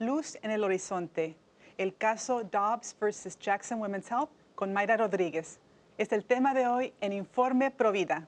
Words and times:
Luz 0.00 0.38
en 0.40 0.50
el 0.50 0.64
Horizonte, 0.64 1.36
el 1.76 1.94
caso 1.94 2.42
Dobbs 2.42 2.96
versus 2.98 3.38
Jackson 3.38 3.82
Women's 3.82 4.10
Health 4.10 4.30
con 4.54 4.72
Mayra 4.72 4.96
Rodríguez. 4.96 5.60
Es 5.98 6.10
el 6.12 6.24
tema 6.24 6.54
de 6.54 6.66
hoy 6.66 6.94
en 7.02 7.12
Informe 7.12 7.70
Provida. 7.70 8.26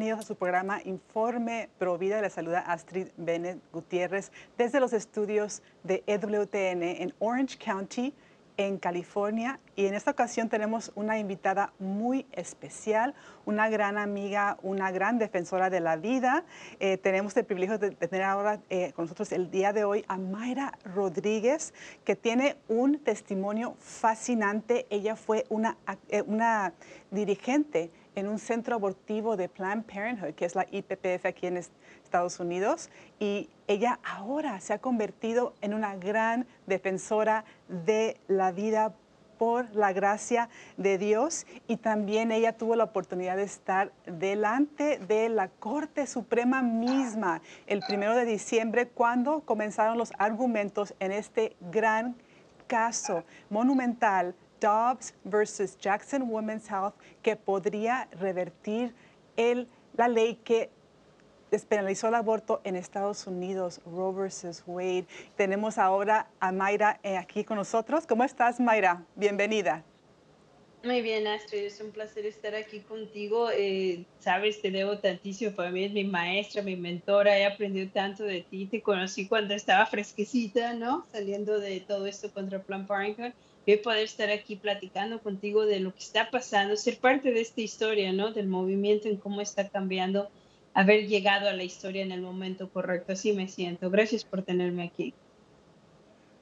Bienvenidos 0.00 0.24
a 0.24 0.28
su 0.28 0.36
programa 0.36 0.80
Informe 0.86 1.68
Pro 1.78 1.98
Vida. 1.98 2.22
Le 2.22 2.30
saluda 2.30 2.60
Astrid 2.60 3.08
Bennett 3.18 3.60
Gutiérrez 3.70 4.32
desde 4.56 4.80
los 4.80 4.94
estudios 4.94 5.62
de 5.84 6.02
EWTN 6.06 6.82
en 6.82 7.12
Orange 7.18 7.58
County, 7.58 8.14
en 8.56 8.78
California. 8.78 9.60
Y 9.76 9.84
en 9.84 9.92
esta 9.92 10.12
ocasión 10.12 10.48
tenemos 10.48 10.90
una 10.94 11.18
invitada 11.18 11.74
muy 11.78 12.24
especial, 12.32 13.14
una 13.44 13.68
gran 13.68 13.98
amiga, 13.98 14.56
una 14.62 14.90
gran 14.90 15.18
defensora 15.18 15.68
de 15.68 15.80
la 15.80 15.96
vida. 15.96 16.44
Eh, 16.78 16.96
tenemos 16.96 17.36
el 17.36 17.44
privilegio 17.44 17.76
de, 17.76 17.90
tener 17.90 18.22
ahora 18.22 18.58
eh, 18.70 18.92
con 18.92 19.04
nosotros 19.04 19.30
el 19.32 19.50
día 19.50 19.74
de 19.74 19.84
hoy 19.84 20.02
a 20.08 20.16
Mayra 20.16 20.78
Rodríguez, 20.94 21.74
que 22.04 22.16
tiene 22.16 22.56
un 22.68 23.00
testimonio 23.00 23.76
fascinante. 23.80 24.86
Ella 24.88 25.14
fue 25.14 25.44
una, 25.50 25.76
eh, 26.08 26.22
una 26.22 26.72
dirigente 27.10 27.90
en 28.14 28.28
un 28.28 28.38
centro 28.38 28.74
abortivo 28.74 29.36
de 29.36 29.48
Planned 29.48 29.84
Parenthood, 29.84 30.34
que 30.34 30.44
es 30.44 30.54
la 30.54 30.66
IPPF 30.70 31.26
aquí 31.26 31.46
en 31.46 31.56
Estados 31.56 32.40
Unidos, 32.40 32.90
y 33.18 33.48
ella 33.66 34.00
ahora 34.02 34.60
se 34.60 34.72
ha 34.72 34.78
convertido 34.78 35.54
en 35.60 35.74
una 35.74 35.96
gran 35.96 36.46
defensora 36.66 37.44
de 37.68 38.16
la 38.28 38.52
vida 38.52 38.94
por 39.40 39.74
la 39.74 39.94
gracia 39.94 40.50
de 40.76 40.98
Dios 40.98 41.46
y 41.66 41.78
también 41.78 42.30
ella 42.30 42.58
tuvo 42.58 42.76
la 42.76 42.84
oportunidad 42.84 43.36
de 43.36 43.44
estar 43.44 43.90
delante 44.04 44.98
de 44.98 45.30
la 45.30 45.48
Corte 45.48 46.06
Suprema 46.06 46.60
misma 46.60 47.40
el 47.66 47.80
primero 47.80 48.14
de 48.14 48.26
diciembre 48.26 48.88
cuando 48.88 49.40
comenzaron 49.40 49.96
los 49.96 50.12
argumentos 50.18 50.94
en 51.00 51.12
este 51.12 51.56
gran 51.72 52.16
caso 52.66 53.24
monumental 53.48 54.34
Dobbs 54.60 55.14
versus 55.24 55.76
Jackson 55.78 56.22
Women's 56.30 56.70
Health 56.70 56.94
que 57.22 57.36
podría 57.36 58.08
revertir 58.20 58.94
el, 59.36 59.68
la 59.96 60.08
ley 60.08 60.36
que 60.36 60.70
despenalizó 61.50 62.08
el 62.08 62.14
aborto 62.14 62.60
en 62.64 62.76
Estados 62.76 63.26
Unidos, 63.26 63.80
Roe 63.84 64.14
versus 64.14 64.62
Wade. 64.66 65.06
Tenemos 65.36 65.78
ahora 65.78 66.28
a 66.38 66.52
Mayra 66.52 67.00
eh, 67.02 67.16
aquí 67.16 67.44
con 67.44 67.56
nosotros. 67.56 68.06
¿Cómo 68.06 68.22
estás, 68.22 68.60
Mayra? 68.60 69.04
Bienvenida. 69.16 69.84
Muy 70.82 71.02
bien, 71.02 71.26
Astrid, 71.26 71.64
es 71.64 71.78
un 71.82 71.90
placer 71.90 72.24
estar 72.24 72.54
aquí 72.54 72.80
contigo. 72.80 73.50
Eh, 73.52 74.06
sabes, 74.18 74.62
te 74.62 74.70
debo 74.70 74.98
tantísimo, 74.98 75.54
para 75.54 75.70
mí 75.70 75.84
es 75.84 75.92
mi 75.92 76.04
maestra, 76.04 76.62
mi 76.62 76.74
mentora, 76.74 77.36
he 77.36 77.44
aprendido 77.44 77.90
tanto 77.92 78.24
de 78.24 78.40
ti, 78.40 78.64
te 78.64 78.80
conocí 78.80 79.28
cuando 79.28 79.52
estaba 79.52 79.84
fresquecita, 79.84 80.72
¿no? 80.72 81.04
Saliendo 81.12 81.60
de 81.60 81.80
todo 81.80 82.06
esto 82.06 82.32
contra 82.32 82.62
Planned 82.62 82.86
Parenthood 82.86 83.32
poder 83.82 84.04
estar 84.04 84.30
aquí 84.30 84.56
platicando 84.56 85.20
contigo 85.20 85.64
de 85.64 85.80
lo 85.80 85.92
que 85.92 86.00
está 86.00 86.30
pasando, 86.30 86.76
ser 86.76 86.98
parte 86.98 87.32
de 87.32 87.40
esta 87.40 87.60
historia, 87.60 88.12
¿no? 88.12 88.32
Del 88.32 88.48
movimiento 88.48 89.08
en 89.08 89.16
cómo 89.16 89.40
está 89.40 89.68
cambiando, 89.68 90.30
haber 90.74 91.06
llegado 91.06 91.48
a 91.48 91.52
la 91.52 91.62
historia 91.62 92.02
en 92.02 92.12
el 92.12 92.20
momento 92.20 92.68
correcto. 92.70 93.12
Así 93.12 93.32
me 93.32 93.48
siento. 93.48 93.90
Gracias 93.90 94.24
por 94.24 94.42
tenerme 94.42 94.84
aquí. 94.84 95.14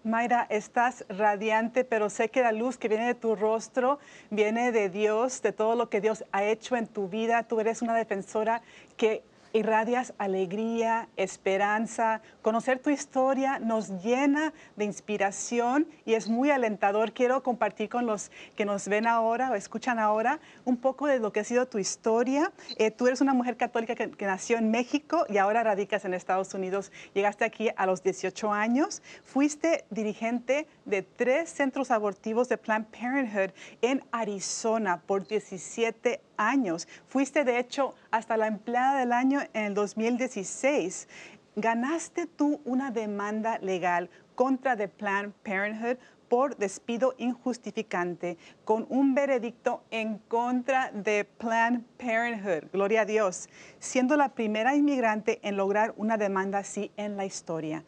Mayra, 0.04 0.46
estás 0.48 1.04
radiante, 1.08 1.84
pero 1.84 2.08
sé 2.08 2.30
que 2.30 2.40
la 2.40 2.52
luz 2.52 2.78
que 2.78 2.88
viene 2.88 3.06
de 3.06 3.14
tu 3.14 3.34
rostro 3.34 3.98
viene 4.30 4.72
de 4.72 4.88
Dios, 4.88 5.42
de 5.42 5.52
todo 5.52 5.74
lo 5.74 5.90
que 5.90 6.00
Dios 6.00 6.24
ha 6.32 6.44
hecho 6.44 6.76
en 6.76 6.86
tu 6.86 7.08
vida. 7.08 7.42
Tú 7.42 7.60
eres 7.60 7.82
una 7.82 7.94
defensora 7.94 8.62
que 8.96 9.22
irradias 9.52 10.14
alegría, 10.18 11.08
esperanza. 11.16 12.20
Conocer 12.42 12.78
tu 12.78 12.90
historia 12.90 13.58
nos 13.58 13.88
llena 14.02 14.52
de 14.76 14.84
inspiración 14.84 15.86
y 16.04 16.14
es 16.14 16.28
muy 16.28 16.50
alentador. 16.50 17.12
Quiero 17.12 17.42
compartir 17.42 17.88
con 17.88 18.06
los 18.06 18.30
que 18.56 18.64
nos 18.64 18.88
ven 18.88 19.06
ahora 19.06 19.50
o 19.50 19.54
escuchan 19.54 19.98
ahora 19.98 20.40
un 20.64 20.76
poco 20.76 21.06
de 21.06 21.18
lo 21.18 21.32
que 21.32 21.40
ha 21.40 21.44
sido 21.44 21.66
tu 21.66 21.78
historia. 21.78 22.52
Eh, 22.76 22.90
tú 22.90 23.06
eres 23.06 23.20
una 23.20 23.34
mujer 23.34 23.56
católica 23.56 23.94
que, 23.94 24.26
nació 24.26 24.58
en 24.58 24.70
México 24.70 25.24
y 25.28 25.38
ahora 25.38 25.62
radicas 25.62 26.04
en 26.04 26.12
Estados 26.12 26.52
Unidos. 26.52 26.92
Llegaste 27.14 27.44
aquí 27.44 27.70
a 27.76 27.86
los 27.86 28.02
18 28.02 28.52
años. 28.52 29.02
Fuiste 29.24 29.84
dirigente 29.90 30.66
de 30.88 31.02
tres 31.02 31.50
centros 31.50 31.90
abortivos 31.90 32.48
de 32.48 32.58
Planned 32.58 32.88
Parenthood 32.88 33.54
en 33.82 34.02
Arizona 34.10 35.00
por 35.06 35.26
17 35.26 36.20
años. 36.36 36.88
Fuiste, 37.08 37.44
de 37.44 37.58
hecho, 37.58 37.94
hasta 38.10 38.36
la 38.36 38.46
empleada 38.46 38.98
del 38.98 39.12
año 39.12 39.40
en 39.52 39.64
el 39.64 39.74
2016. 39.74 41.08
Ganaste 41.56 42.26
tú 42.26 42.60
una 42.64 42.90
demanda 42.90 43.58
legal 43.58 44.10
contra 44.34 44.76
The 44.76 44.88
Planned 44.88 45.32
Parenthood 45.42 45.98
por 46.28 46.56
despido 46.56 47.14
injustificante 47.18 48.36
con 48.64 48.86
un 48.90 49.14
veredicto 49.14 49.82
en 49.90 50.18
contra 50.18 50.90
de 50.92 51.24
Planned 51.24 51.82
Parenthood. 51.96 52.70
Gloria 52.72 53.02
a 53.02 53.04
Dios. 53.04 53.48
Siendo 53.78 54.16
la 54.16 54.28
primera 54.30 54.76
inmigrante 54.76 55.40
en 55.42 55.56
lograr 55.56 55.94
una 55.96 56.16
demanda 56.16 56.58
así 56.58 56.90
en 56.96 57.16
la 57.16 57.24
historia. 57.24 57.84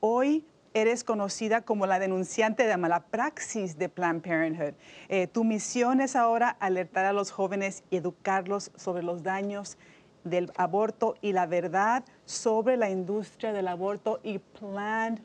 Hoy 0.00 0.44
eres 0.74 1.04
conocida 1.04 1.62
como 1.62 1.86
la 1.86 1.98
denunciante 1.98 2.66
de 2.66 2.76
mala 2.76 3.00
praxis 3.00 3.78
de 3.78 3.88
Planned 3.88 4.22
Parenthood. 4.22 4.74
Eh, 5.08 5.26
tu 5.26 5.44
misión 5.44 6.00
es 6.00 6.16
ahora 6.16 6.56
alertar 6.60 7.04
a 7.04 7.12
los 7.12 7.30
jóvenes 7.30 7.82
y 7.90 7.96
educarlos 7.96 8.70
sobre 8.76 9.02
los 9.02 9.22
daños 9.22 9.76
del 10.24 10.52
aborto 10.56 11.14
y 11.20 11.32
la 11.32 11.46
verdad 11.46 12.04
sobre 12.24 12.76
la 12.76 12.90
industria 12.90 13.52
del 13.52 13.68
aborto 13.68 14.20
y 14.22 14.38
Planned 14.38 15.20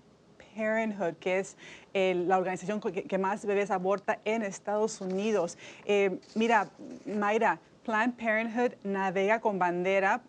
Parenthood, 0.56 1.16
que 1.16 1.40
es 1.40 1.58
la 1.94 2.38
organización 2.38 2.80
que, 2.80 3.18
más 3.18 3.46
bebés 3.46 3.72
aborta 3.72 4.20
en 4.26 4.42
Estados 4.42 5.02
Unidos. 5.02 5.58
Eh, 5.86 6.20
mira, 6.34 6.70
Mayra, 7.06 7.60
Planned 7.84 8.16
Parenthood 8.16 8.74
navega 8.84 9.40
con 9.42 9.60
bandera 9.60 10.22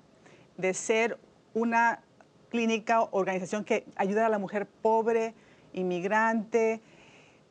de 0.56 0.74
ser 0.74 1.18
una 1.54 2.00
clínica, 2.56 3.02
organización 3.10 3.64
que 3.64 3.84
ayuda 3.96 4.24
a 4.24 4.28
la 4.30 4.38
mujer 4.38 4.66
pobre, 4.80 5.34
inmigrante, 5.74 6.80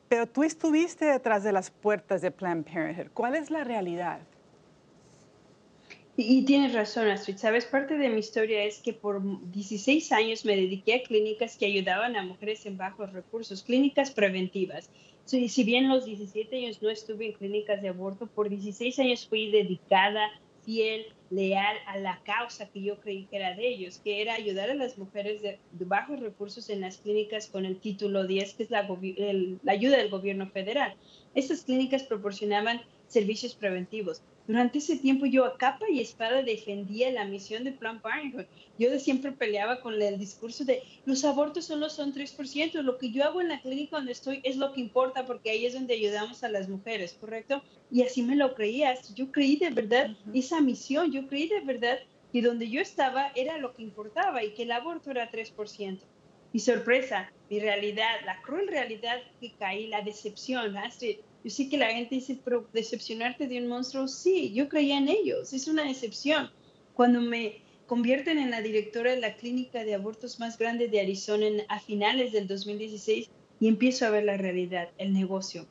pero 0.08 0.26
tú 0.26 0.42
estuviste 0.42 1.04
detrás 1.04 1.44
de 1.44 1.52
las 1.52 1.70
puertas 1.70 2.22
de 2.22 2.32
Planned 2.32 2.64
Parenthood. 2.64 3.12
¿Cuál 3.14 3.36
es 3.36 3.50
la 3.50 3.62
realidad? 3.62 4.18
Y, 6.16 6.44
tienes 6.44 6.72
razón, 6.72 7.06
Astrid. 7.08 7.36
Sabes, 7.36 7.66
parte 7.66 7.96
de 7.98 8.08
mi 8.08 8.18
historia 8.18 8.64
es 8.64 8.78
que 8.78 8.94
por 8.94 9.22
16 9.52 10.10
años 10.10 10.44
me 10.44 10.56
dediqué 10.56 10.94
a 10.94 11.02
clínicas 11.02 11.56
que 11.56 11.66
ayudaban 11.66 12.16
a 12.16 12.22
mujeres 12.22 12.66
en 12.66 12.76
bajos 12.76 13.12
recursos, 13.12 13.62
clínicas 13.62 14.10
preventivas. 14.10 14.90
Si, 15.24 15.48
si 15.48 15.62
bien 15.62 15.88
los 15.88 16.04
17 16.04 16.56
años 16.56 16.82
no 16.82 16.90
estuve 16.90 17.26
en 17.26 17.32
clínicas 17.34 17.80
de 17.80 17.90
aborto, 17.90 18.26
por 18.26 18.48
16 18.48 18.98
años 18.98 19.26
fui 19.28 19.52
dedicada 19.52 20.30
fiel, 20.64 21.06
leal 21.30 21.76
a 21.86 21.98
la 21.98 22.20
causa 22.24 22.68
que 22.68 22.82
yo 22.82 23.00
creí 23.00 23.26
que 23.26 23.36
era 23.36 23.54
de 23.54 23.68
ellos, 23.68 24.00
que 24.02 24.22
era 24.22 24.34
ayudar 24.34 24.70
a 24.70 24.74
las 24.74 24.98
mujeres 24.98 25.42
de, 25.42 25.58
bajos 25.72 26.20
recursos 26.20 26.70
en 26.70 26.80
las 26.80 26.98
clínicas 26.98 27.48
con 27.48 27.64
el 27.64 27.78
título 27.78 28.26
10, 28.26 28.54
que 28.54 28.62
es 28.62 28.70
la, 28.70 28.88
la 29.62 29.72
ayuda 29.72 29.96
del 29.98 30.10
gobierno 30.10 30.48
federal. 30.48 30.94
Estas 31.34 31.64
clínicas 31.64 32.02
proporcionaban 32.02 32.80
servicios 33.08 33.54
preventivos. 33.54 34.22
Durante 34.46 34.78
ese 34.78 34.96
tiempo 34.96 35.26
yo 35.26 35.44
a 35.44 35.58
capa 35.58 35.86
y 35.90 36.00
espada 36.00 36.42
defendía 36.42 37.10
la 37.10 37.24
misión 37.24 37.64
de 37.64 37.72
Planned 37.72 38.00
Parenthood. 38.00 38.44
Yo 38.78 38.96
siempre 39.00 39.32
peleaba 39.32 39.80
con 39.80 40.00
el 40.00 40.18
discurso 40.18 40.64
de 40.64 40.84
los 41.04 41.24
abortos 41.24 41.64
solo 41.64 41.90
son 41.90 42.14
3%, 42.14 42.80
lo 42.82 42.96
que 42.96 43.10
yo 43.10 43.24
hago 43.24 43.40
en 43.40 43.48
la 43.48 43.60
clínica 43.60 43.96
donde 43.96 44.12
estoy 44.12 44.40
es 44.44 44.56
lo 44.56 44.72
que 44.72 44.80
importa 44.80 45.26
porque 45.26 45.50
ahí 45.50 45.66
es 45.66 45.74
donde 45.74 45.94
ayudamos 45.94 46.44
a 46.44 46.48
las 46.48 46.68
mujeres, 46.68 47.16
¿correcto? 47.18 47.60
Y 47.90 48.02
así 48.02 48.22
me 48.22 48.36
lo 48.36 48.54
creías. 48.54 49.12
Yo 49.14 49.32
creí 49.32 49.56
de 49.56 49.70
verdad 49.70 50.16
esa 50.32 50.60
misión, 50.60 51.10
yo 51.10 51.26
creí 51.26 51.48
de 51.48 51.60
verdad 51.62 51.98
que 52.32 52.40
donde 52.40 52.70
yo 52.70 52.80
estaba 52.80 53.32
era 53.34 53.58
lo 53.58 53.74
que 53.74 53.82
importaba 53.82 54.44
y 54.44 54.52
que 54.54 54.62
el 54.62 54.72
aborto 54.72 55.10
era 55.10 55.30
3%. 55.30 55.98
mi 56.52 56.60
sorpresa, 56.60 57.32
mi 57.50 57.58
realidad, 57.58 58.14
la 58.24 58.40
cruel 58.42 58.68
realidad 58.68 59.18
que 59.40 59.52
caí, 59.58 59.88
la 59.88 60.02
decepción. 60.02 60.74
Yo 61.46 61.50
sé 61.50 61.68
que 61.68 61.78
la 61.78 61.92
gente 61.92 62.16
dice, 62.16 62.36
pero 62.44 62.66
decepcionarte 62.72 63.46
de 63.46 63.60
un 63.60 63.68
monstruo, 63.68 64.08
sí, 64.08 64.52
yo 64.52 64.68
creía 64.68 64.98
en 64.98 65.08
ellos, 65.08 65.52
es 65.52 65.68
una 65.68 65.84
decepción. 65.84 66.50
Cuando 66.92 67.20
me 67.20 67.62
convierten 67.86 68.38
en 68.38 68.50
la 68.50 68.60
directora 68.60 69.12
de 69.12 69.20
la 69.20 69.36
clínica 69.36 69.84
de 69.84 69.94
abortos 69.94 70.40
más 70.40 70.58
grande 70.58 70.88
de 70.88 70.98
Arizona 70.98 71.46
a 71.68 71.78
finales 71.78 72.32
del 72.32 72.48
2016 72.48 73.30
y 73.60 73.68
empiezo 73.68 74.06
a 74.06 74.10
ver 74.10 74.24
la 74.24 74.36
realidad, 74.36 74.88
el 74.98 75.12
negocio. 75.12 75.68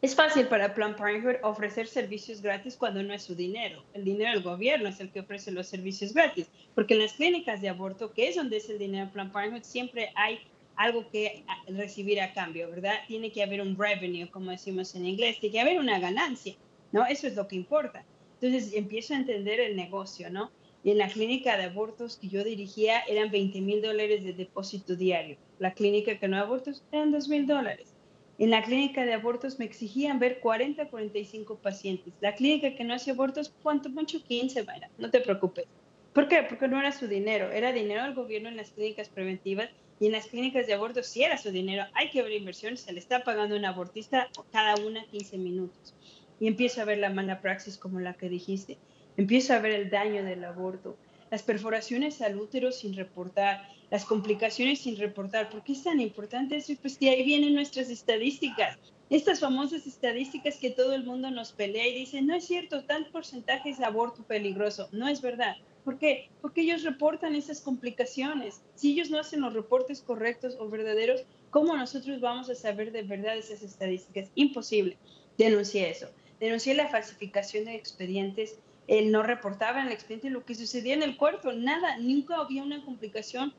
Es 0.00 0.14
fácil 0.14 0.46
para 0.46 0.74
Planned 0.74 0.96
Parenthood 0.96 1.42
ofrecer 1.42 1.86
servicios 1.86 2.40
gratis 2.40 2.74
cuando 2.74 3.02
no 3.02 3.12
es 3.12 3.22
su 3.22 3.34
dinero. 3.34 3.84
El 3.92 4.04
dinero 4.04 4.30
del 4.30 4.42
gobierno 4.42 4.88
es 4.88 4.98
el 5.00 5.10
que 5.10 5.20
ofrece 5.20 5.52
los 5.52 5.66
servicios 5.66 6.14
gratis, 6.14 6.46
porque 6.74 6.94
en 6.94 7.00
las 7.00 7.12
clínicas 7.12 7.60
de 7.60 7.68
aborto, 7.68 8.14
que 8.14 8.30
es 8.30 8.36
donde 8.36 8.56
es 8.56 8.70
el 8.70 8.78
dinero 8.78 9.04
de 9.04 9.12
Planned 9.12 9.32
Parenthood, 9.34 9.62
siempre 9.62 10.10
hay 10.14 10.38
algo 10.80 11.10
que 11.10 11.44
recibir 11.68 12.22
a 12.22 12.32
cambio, 12.32 12.70
¿verdad? 12.70 12.94
Tiene 13.06 13.30
que 13.30 13.42
haber 13.42 13.60
un 13.60 13.76
revenue, 13.76 14.30
como 14.30 14.50
decimos 14.50 14.94
en 14.94 15.04
inglés, 15.04 15.38
tiene 15.38 15.52
que 15.52 15.60
haber 15.60 15.78
una 15.78 15.98
ganancia, 15.98 16.54
¿no? 16.90 17.04
Eso 17.04 17.26
es 17.26 17.36
lo 17.36 17.46
que 17.46 17.56
importa. 17.56 18.02
Entonces 18.40 18.72
empiezo 18.72 19.12
a 19.12 19.18
entender 19.18 19.60
el 19.60 19.76
negocio, 19.76 20.30
¿no? 20.30 20.50
Y 20.82 20.92
en 20.92 20.96
la 20.96 21.08
clínica 21.08 21.58
de 21.58 21.64
abortos 21.64 22.16
que 22.16 22.28
yo 22.28 22.42
dirigía 22.44 23.00
eran 23.00 23.30
20 23.30 23.60
mil 23.60 23.82
dólares 23.82 24.24
de 24.24 24.32
depósito 24.32 24.96
diario. 24.96 25.36
La 25.58 25.74
clínica 25.74 26.18
que 26.18 26.28
no 26.28 26.38
abortos 26.38 26.82
eran 26.90 27.12
2 27.12 27.28
mil 27.28 27.46
dólares. 27.46 27.94
En 28.38 28.48
la 28.48 28.62
clínica 28.62 29.04
de 29.04 29.12
abortos 29.12 29.58
me 29.58 29.66
exigían 29.66 30.18
ver 30.18 30.40
40 30.40 30.88
45 30.88 31.56
pacientes. 31.56 32.14
La 32.22 32.34
clínica 32.34 32.74
que 32.74 32.84
no 32.84 32.94
hace 32.94 33.10
abortos, 33.10 33.52
¿cuánto? 33.62 33.90
Mucho 33.90 34.24
15, 34.24 34.62
vaya, 34.62 34.88
no 34.96 35.10
te 35.10 35.20
preocupes. 35.20 35.66
¿Por 36.14 36.26
qué? 36.26 36.42
Porque 36.48 36.68
no 36.68 36.80
era 36.80 36.90
su 36.90 37.06
dinero, 37.06 37.52
era 37.52 37.70
dinero 37.70 38.02
del 38.02 38.14
gobierno 38.14 38.48
en 38.48 38.56
las 38.56 38.70
clínicas 38.70 39.10
preventivas 39.10 39.68
y 40.00 40.06
en 40.06 40.12
las 40.12 40.26
clínicas 40.26 40.66
de 40.66 40.72
abortos 40.72 41.06
sí 41.06 41.22
era 41.22 41.36
su 41.36 41.50
dinero. 41.52 41.84
Hay 41.92 42.08
que 42.08 42.22
ver 42.22 42.32
inversión, 42.32 42.78
se 42.78 42.92
le 42.92 42.98
está 42.98 43.22
pagando 43.22 43.54
un 43.54 43.66
abortista 43.66 44.28
cada 44.50 44.74
una 44.76 45.04
15 45.04 45.36
minutos. 45.36 45.94
Y 46.40 46.48
empiezo 46.48 46.80
a 46.80 46.86
ver 46.86 46.98
la 46.98 47.10
mala 47.10 47.42
praxis 47.42 47.76
como 47.76 48.00
la 48.00 48.14
que 48.14 48.30
dijiste. 48.30 48.78
Empiezo 49.18 49.52
a 49.52 49.58
ver 49.58 49.72
el 49.72 49.90
daño 49.90 50.24
del 50.24 50.42
aborto, 50.42 50.96
las 51.30 51.42
perforaciones 51.42 52.22
al 52.22 52.38
útero 52.38 52.72
sin 52.72 52.96
reportar, 52.96 53.68
las 53.90 54.06
complicaciones 54.06 54.80
sin 54.80 54.96
reportar. 54.96 55.50
¿Por 55.50 55.62
qué 55.62 55.72
es 55.72 55.84
tan 55.84 56.00
importante 56.00 56.56
eso? 56.56 56.72
Pues 56.80 56.96
que 56.96 57.10
ahí 57.10 57.22
vienen 57.22 57.54
nuestras 57.54 57.90
estadísticas. 57.90 58.78
Estas 59.10 59.40
famosas 59.40 59.86
estadísticas 59.86 60.56
que 60.56 60.70
todo 60.70 60.94
el 60.94 61.04
mundo 61.04 61.30
nos 61.30 61.52
pelea 61.52 61.86
y 61.86 61.94
dice, 61.94 62.22
no 62.22 62.34
es 62.34 62.46
cierto, 62.46 62.84
tal 62.84 63.06
porcentaje 63.06 63.68
es 63.68 63.80
aborto 63.80 64.22
peligroso. 64.22 64.88
No 64.92 65.08
es 65.08 65.20
verdad. 65.20 65.56
¿Por 65.84 65.98
qué? 65.98 66.30
Porque 66.40 66.62
ellos 66.62 66.82
reportan 66.82 67.34
esas 67.34 67.60
complicaciones. 67.60 68.62
Si 68.74 68.92
ellos 68.92 69.10
no 69.10 69.18
hacen 69.18 69.40
los 69.40 69.54
reportes 69.54 70.00
correctos 70.00 70.56
o 70.58 70.68
verdaderos, 70.68 71.24
¿cómo 71.50 71.76
nosotros 71.76 72.20
vamos 72.20 72.50
a 72.50 72.54
saber 72.54 72.92
de 72.92 73.02
verdad 73.02 73.36
esas 73.36 73.62
estadísticas? 73.62 74.30
Imposible. 74.34 74.96
Denuncié 75.38 75.90
eso. 75.90 76.08
Denuncié 76.38 76.74
la 76.74 76.88
falsificación 76.88 77.64
de 77.64 77.74
expedientes 77.74 78.58
él 78.90 79.12
no 79.12 79.22
reportaba 79.22 79.80
en 79.80 79.86
el 79.86 79.92
expediente 79.92 80.30
lo 80.30 80.44
que 80.44 80.56
sucedía 80.56 80.94
en 80.94 81.04
el 81.04 81.16
cuerpo, 81.16 81.52
nada, 81.52 81.96
nunca 81.98 82.38
había 82.38 82.64
una 82.64 82.84
complicación 82.84 83.54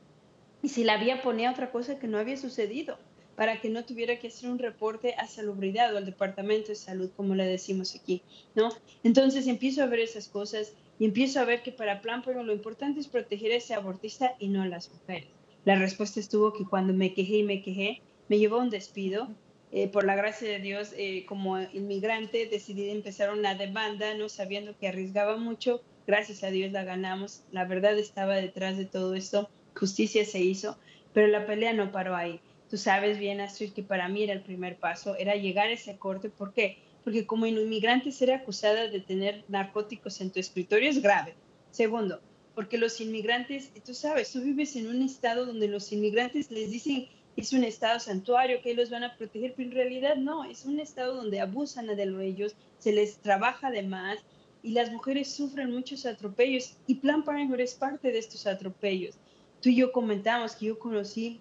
y 0.62 0.68
si 0.68 0.84
la 0.84 0.92
había 0.92 1.22
ponía 1.22 1.50
otra 1.50 1.72
cosa 1.72 1.98
que 1.98 2.06
no 2.06 2.18
había 2.18 2.36
sucedido 2.36 2.98
para 3.34 3.58
que 3.58 3.70
no 3.70 3.82
tuviera 3.86 4.18
que 4.18 4.28
hacer 4.28 4.50
un 4.50 4.58
reporte 4.58 5.14
a 5.14 5.26
salubridad 5.26 5.94
o 5.94 5.96
al 5.96 6.04
departamento 6.04 6.68
de 6.68 6.74
salud, 6.74 7.10
como 7.16 7.34
le 7.34 7.46
decimos 7.46 7.94
aquí, 7.94 8.22
¿no? 8.54 8.68
Entonces 9.04 9.46
empiezo 9.46 9.82
a 9.82 9.86
ver 9.86 10.00
esas 10.00 10.28
cosas 10.28 10.74
y 10.98 11.04
empiezo 11.04 11.40
a 11.40 11.44
ver 11.44 11.62
que 11.62 11.72
para 11.72 12.00
Plan 12.00 12.22
pero 12.24 12.42
lo 12.42 12.52
importante 12.52 13.00
es 13.00 13.08
proteger 13.08 13.52
a 13.52 13.56
ese 13.56 13.74
abortista 13.74 14.34
y 14.38 14.48
no 14.48 14.62
a 14.62 14.66
las 14.66 14.90
mujeres. 14.90 15.28
La 15.64 15.76
respuesta 15.76 16.20
estuvo 16.20 16.52
que 16.52 16.64
cuando 16.64 16.92
me 16.92 17.14
quejé 17.14 17.38
y 17.38 17.42
me 17.44 17.62
quejé, 17.62 18.02
me 18.28 18.38
llevó 18.38 18.56
a 18.56 18.62
un 18.62 18.70
despido 18.70 19.28
eh, 19.74 19.88
por 19.88 20.04
la 20.04 20.14
gracia 20.14 20.46
de 20.46 20.58
Dios, 20.58 20.92
eh, 20.98 21.24
como 21.26 21.58
inmigrante, 21.58 22.46
decidí 22.46 22.90
empezar 22.90 23.32
una 23.32 23.54
demanda, 23.54 24.12
no 24.14 24.28
sabiendo 24.28 24.76
que 24.76 24.86
arriesgaba 24.86 25.38
mucho. 25.38 25.82
Gracias 26.06 26.44
a 26.44 26.50
Dios 26.50 26.72
la 26.72 26.84
ganamos. 26.84 27.42
La 27.52 27.64
verdad 27.64 27.98
estaba 27.98 28.34
detrás 28.34 28.76
de 28.76 28.84
todo 28.84 29.14
esto. 29.14 29.48
Justicia 29.74 30.26
se 30.26 30.40
hizo, 30.40 30.76
pero 31.14 31.26
la 31.28 31.46
pelea 31.46 31.72
no 31.72 31.90
paró 31.90 32.14
ahí. 32.14 32.40
Tú 32.68 32.76
sabes 32.76 33.18
bien, 33.18 33.40
Astrid, 33.40 33.72
que 33.72 33.82
para 33.82 34.08
mí 34.08 34.22
era 34.24 34.34
el 34.34 34.42
primer 34.42 34.76
paso, 34.76 35.16
era 35.16 35.36
llegar 35.36 35.68
a 35.68 35.72
ese 35.72 35.96
corte. 35.96 36.28
¿Por 36.28 36.52
qué? 36.52 36.76
Porque 37.04 37.26
como 37.26 37.46
inmigrante 37.46 38.12
ser 38.12 38.32
acusada 38.32 38.88
de 38.88 39.00
tener 39.00 39.44
narcóticos 39.48 40.20
en 40.20 40.30
tu 40.30 40.38
escritorio 40.38 40.88
es 40.88 41.02
grave. 41.02 41.34
Segundo, 41.70 42.20
porque 42.54 42.78
los 42.78 43.00
inmigrantes, 43.00 43.72
tú 43.84 43.94
sabes, 43.94 44.32
tú 44.32 44.40
vives 44.40 44.76
en 44.76 44.88
un 44.88 45.02
estado 45.02 45.46
donde 45.46 45.68
los 45.68 45.90
inmigrantes 45.92 46.50
les 46.50 46.70
dicen 46.70 47.08
es 47.36 47.52
un 47.52 47.64
estado 47.64 47.98
santuario 47.98 48.60
que 48.60 48.72
ellos 48.72 48.90
van 48.90 49.04
a 49.04 49.16
proteger, 49.16 49.54
pero 49.56 49.70
en 49.70 49.74
realidad 49.74 50.16
no, 50.16 50.44
es 50.44 50.64
un 50.66 50.78
estado 50.78 51.16
donde 51.16 51.40
abusan 51.40 51.86
de 51.86 52.26
ellos, 52.26 52.54
se 52.78 52.92
les 52.92 53.16
trabaja 53.18 53.70
de 53.70 53.82
más 53.82 54.18
y 54.62 54.72
las 54.72 54.92
mujeres 54.92 55.30
sufren 55.30 55.70
muchos 55.70 56.04
atropellos 56.04 56.76
y 56.86 56.96
Plan 56.96 57.24
Parenthood 57.24 57.60
es 57.60 57.74
parte 57.74 58.12
de 58.12 58.18
estos 58.18 58.46
atropellos. 58.46 59.16
Tú 59.60 59.70
y 59.70 59.76
yo 59.76 59.92
comentamos 59.92 60.54
que 60.56 60.66
yo 60.66 60.78
conocí 60.78 61.40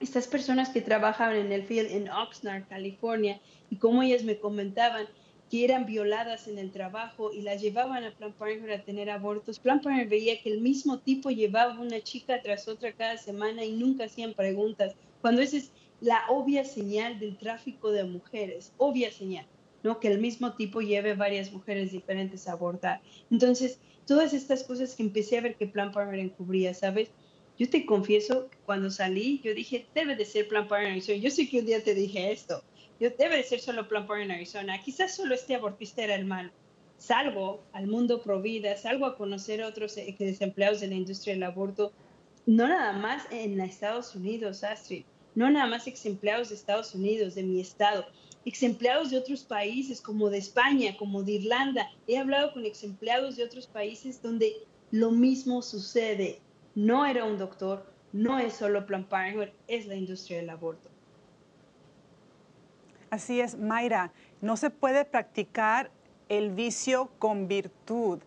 estas 0.00 0.26
personas 0.26 0.68
que 0.70 0.82
trabajaban 0.82 1.36
en 1.36 1.52
el 1.52 1.62
field 1.64 1.90
en 1.90 2.10
Oxnard, 2.10 2.68
California, 2.68 3.40
y 3.70 3.76
como 3.76 4.02
ellas 4.02 4.24
me 4.24 4.38
comentaban 4.38 5.06
que 5.50 5.64
eran 5.64 5.86
violadas 5.86 6.48
en 6.48 6.58
el 6.58 6.72
trabajo 6.72 7.32
y 7.32 7.42
las 7.42 7.62
llevaban 7.62 8.04
a 8.04 8.10
Plan 8.10 8.32
Parenthood 8.32 8.70
a 8.70 8.84
tener 8.84 9.10
abortos. 9.10 9.60
Plan 9.60 9.80
Parenthood 9.80 10.10
veía 10.10 10.42
que 10.42 10.52
el 10.52 10.60
mismo 10.60 10.98
tipo 10.98 11.30
llevaba 11.30 11.78
una 11.78 12.00
chica 12.00 12.42
tras 12.42 12.66
otra 12.66 12.92
cada 12.92 13.16
semana 13.16 13.64
y 13.64 13.72
nunca 13.72 14.04
hacían 14.04 14.34
preguntas 14.34 14.96
cuando 15.20 15.42
esa 15.42 15.56
es 15.56 15.72
la 16.00 16.24
obvia 16.28 16.64
señal 16.64 17.18
del 17.18 17.38
tráfico 17.38 17.90
de 17.90 18.04
mujeres, 18.04 18.72
obvia 18.76 19.10
señal, 19.10 19.46
¿no? 19.82 20.00
Que 20.00 20.08
el 20.08 20.18
mismo 20.18 20.54
tipo 20.54 20.80
lleve 20.80 21.14
varias 21.14 21.52
mujeres 21.52 21.92
diferentes 21.92 22.48
a 22.48 22.52
abortar. 22.52 23.00
Entonces, 23.30 23.80
todas 24.04 24.34
estas 24.34 24.64
cosas 24.64 24.94
que 24.94 25.04
empecé 25.04 25.38
a 25.38 25.42
ver 25.42 25.56
que 25.56 25.66
Plan 25.66 25.92
Parenthood 25.92 26.32
encubría, 26.32 26.74
¿sabes? 26.74 27.10
Yo 27.58 27.68
te 27.70 27.86
confieso 27.86 28.48
que 28.50 28.58
cuando 28.64 28.90
salí, 28.90 29.40
yo 29.42 29.54
dije, 29.54 29.86
debe 29.94 30.16
de 30.16 30.24
ser 30.24 30.48
Plan 30.48 30.68
Parenthood 30.68 30.92
Arizona. 30.92 31.18
Yo 31.18 31.30
sé 31.30 31.48
que 31.48 31.60
un 31.60 31.66
día 31.66 31.82
te 31.82 31.94
dije 31.94 32.32
esto. 32.32 32.62
Yo, 33.00 33.10
debe 33.10 33.36
de 33.36 33.42
ser 33.42 33.60
solo 33.60 33.88
Plan 33.88 34.06
Parenthood 34.06 34.36
Arizona. 34.36 34.82
Quizás 34.82 35.16
solo 35.16 35.34
este 35.34 35.54
abortista 35.54 36.02
era 36.02 36.14
el 36.14 36.24
malo. 36.24 36.50
Salgo 36.98 37.62
al 37.72 37.86
mundo 37.86 38.22
pro 38.22 38.40
vida, 38.40 38.76
salgo 38.76 39.06
a 39.06 39.16
conocer 39.16 39.62
a 39.62 39.68
otros 39.68 39.96
eh, 39.98 40.14
desempleados 40.18 40.80
de 40.80 40.88
la 40.88 40.94
industria 40.94 41.34
del 41.34 41.42
aborto, 41.42 41.92
no 42.46 42.68
nada 42.68 42.94
más 42.94 43.24
en 43.30 43.60
Estados 43.60 44.14
Unidos, 44.14 44.64
Astrid 44.64 45.04
no 45.36 45.50
nada 45.50 45.66
más 45.66 45.86
ex 45.86 46.04
empleados 46.06 46.48
de 46.48 46.56
Estados 46.56 46.94
Unidos, 46.94 47.34
de 47.34 47.44
mi 47.44 47.60
estado, 47.60 48.06
ex 48.46 48.62
empleados 48.62 49.10
de 49.10 49.18
otros 49.18 49.44
países 49.44 50.00
como 50.00 50.30
de 50.30 50.38
España, 50.38 50.96
como 50.96 51.22
de 51.22 51.32
Irlanda. 51.32 51.90
He 52.08 52.16
hablado 52.16 52.52
con 52.54 52.64
ex 52.64 52.82
empleados 52.82 53.36
de 53.36 53.44
otros 53.44 53.66
países 53.66 54.20
donde 54.22 54.56
lo 54.90 55.10
mismo 55.10 55.60
sucede. 55.60 56.40
No 56.76 57.06
era 57.06 57.24
un 57.24 57.38
doctor, 57.38 57.86
no 58.12 58.38
es 58.38 58.52
solo 58.52 58.84
Plan 58.84 59.04
Parenthood, 59.04 59.48
es 59.66 59.86
la 59.86 59.94
industria 59.94 60.36
del 60.36 60.50
aborto. 60.50 60.90
Así 63.08 63.40
es, 63.40 63.56
Mayra. 63.56 64.12
No 64.42 64.58
se 64.58 64.68
puede 64.68 65.06
practicar 65.06 65.90
el 66.28 66.50
vicio 66.50 67.08
con 67.18 67.48
virtud. 67.48 68.18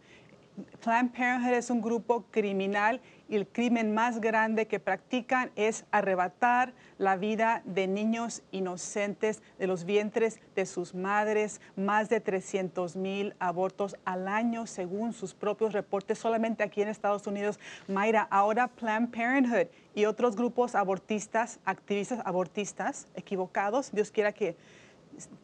Planned 0.81 1.11
Parenthood 1.11 1.53
es 1.53 1.69
un 1.69 1.79
grupo 1.79 2.25
criminal 2.31 2.99
y 3.29 3.35
el 3.35 3.47
crimen 3.47 3.93
más 3.93 4.19
grande 4.19 4.67
que 4.67 4.79
practican 4.79 5.51
es 5.55 5.85
arrebatar 5.91 6.73
la 6.97 7.15
vida 7.15 7.61
de 7.63 7.87
niños 7.87 8.41
inocentes 8.51 9.43
de 9.59 9.67
los 9.67 9.85
vientres 9.85 10.39
de 10.55 10.65
sus 10.65 10.95
madres. 10.95 11.61
Más 11.75 12.09
de 12.09 12.19
300 12.19 12.95
mil 12.95 13.35
abortos 13.39 13.95
al 14.03 14.27
año 14.27 14.65
según 14.65 15.13
sus 15.13 15.35
propios 15.35 15.73
reportes 15.73 16.17
solamente 16.17 16.63
aquí 16.63 16.81
en 16.81 16.87
Estados 16.87 17.27
Unidos. 17.27 17.59
Mayra, 17.87 18.27
ahora 18.31 18.67
Planned 18.67 19.09
Parenthood 19.11 19.67
y 19.93 20.05
otros 20.05 20.35
grupos 20.35 20.73
abortistas, 20.73 21.59
activistas 21.65 22.21
abortistas 22.25 23.07
equivocados, 23.15 23.91
Dios 23.91 24.09
quiera 24.09 24.31
que 24.31 24.55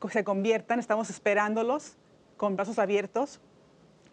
se 0.10 0.24
conviertan, 0.24 0.80
estamos 0.80 1.10
esperándolos 1.10 1.98
con 2.38 2.56
brazos 2.56 2.80
abiertos. 2.80 3.39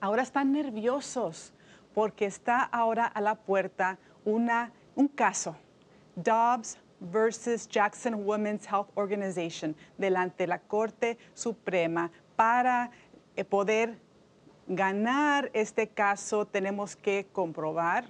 Ahora 0.01 0.23
están 0.23 0.53
nerviosos 0.53 1.53
porque 1.95 2.27
está 2.27 2.63
ahora 2.63 3.07
a 3.07 3.21
la 3.21 3.35
puerta 3.35 3.99
un 4.25 5.09
caso, 5.15 5.57
Dobbs 6.15 6.79
versus 7.01 7.69
Jackson 7.69 8.15
Women's 8.15 8.67
Health 8.67 8.89
Organization, 8.95 9.75
delante 9.99 10.45
de 10.45 10.47
la 10.47 10.59
Corte 10.59 11.19
Suprema. 11.35 12.11
Para 12.37 12.91
eh, 13.37 13.45
poder 13.45 13.99
ganar 14.69 15.51
este 15.53 15.89
caso 15.89 16.47
tenemos 16.47 16.95
que 16.95 17.27
comprobar 17.33 18.05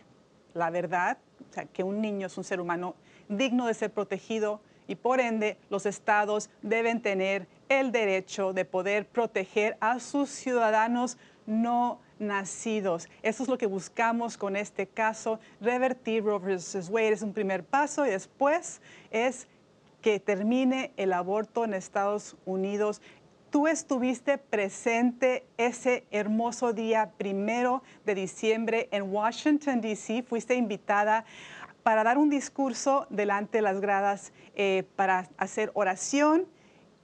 la 0.55 0.71
verdad, 0.71 1.17
o 1.51 1.53
sea, 1.53 1.65
que 1.65 1.83
un 1.83 2.01
niño 2.01 2.27
es 2.27 2.37
un 2.37 2.45
ser 2.45 2.61
humano 2.61 2.95
digno 3.29 3.67
de 3.67 3.75
ser 3.75 3.91
protegido 3.91 4.61
y 4.87 4.97
por 4.97 5.21
ende 5.21 5.57
los 5.71 5.87
estados 5.87 6.51
deben 6.61 7.01
tener 7.01 7.47
el 7.69 7.93
derecho 7.93 8.53
de 8.53 8.67
poder 8.67 9.07
proteger 9.07 9.79
a 9.81 9.99
sus 10.01 10.29
ciudadanos 10.29 11.17
no 11.47 12.01
nacidos. 12.23 13.09
Eso 13.23 13.43
es 13.43 13.49
lo 13.49 13.59
que 13.59 13.67
buscamos 13.67 14.37
con 14.37 14.57
este 14.57 14.87
caso. 14.87 15.41
Revertir 15.61 16.25
Roe 16.25 16.39
vs. 16.39 16.89
Wade 16.89 17.13
es 17.13 17.23
un 17.23 17.33
primer 17.33 17.65
paso 17.65 18.07
y 18.07 18.11
después 18.11 18.81
es 19.11 19.49
que 20.01 20.19
termine 20.19 20.93
el 20.97 21.13
aborto 21.13 21.65
en 21.65 21.75
Estados 21.75 22.37
Unidos. 22.45 23.03
Tú 23.51 23.69
estuviste 23.69 24.39
presente 24.39 25.45
ese 25.59 26.05
hermoso 26.11 26.73
día 26.73 27.13
primero 27.19 27.83
de 28.07 28.15
diciembre 28.15 28.89
en 28.91 29.13
Washington, 29.13 29.81
D.C. 29.81 30.23
Fuiste 30.23 30.55
invitada 30.55 31.25
para 31.83 32.05
dar 32.05 32.19
un 32.19 32.31
discurso 32.31 33.07
delante 33.11 33.59
de 33.59 33.63
las 33.63 33.81
gradas 33.81 34.33
eh, 34.55 34.85
para 34.97 35.29
hacer 35.37 35.71
oración 35.75 36.47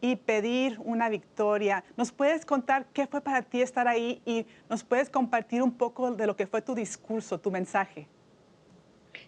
y 0.01 0.17
pedir 0.17 0.79
una 0.85 1.09
victoria. 1.09 1.85
¿Nos 1.97 2.13
puedes 2.13 2.45
contar 2.45 2.87
qué 2.93 3.07
fue 3.07 3.21
para 3.21 3.43
ti 3.43 3.63
estar 3.63 3.89
ahí 3.89 4.21
y 4.25 4.47
nos 4.69 4.85
puedes 4.85 5.11
compartir 5.11 5.63
un 5.63 5.73
poco 5.73 6.13
de 6.13 6.27
lo 6.27 6.37
que 6.37 6.47
fue 6.47 6.63
tu 6.63 6.75
discurso, 6.75 7.39
tu 7.39 7.51
mensaje? 7.51 8.07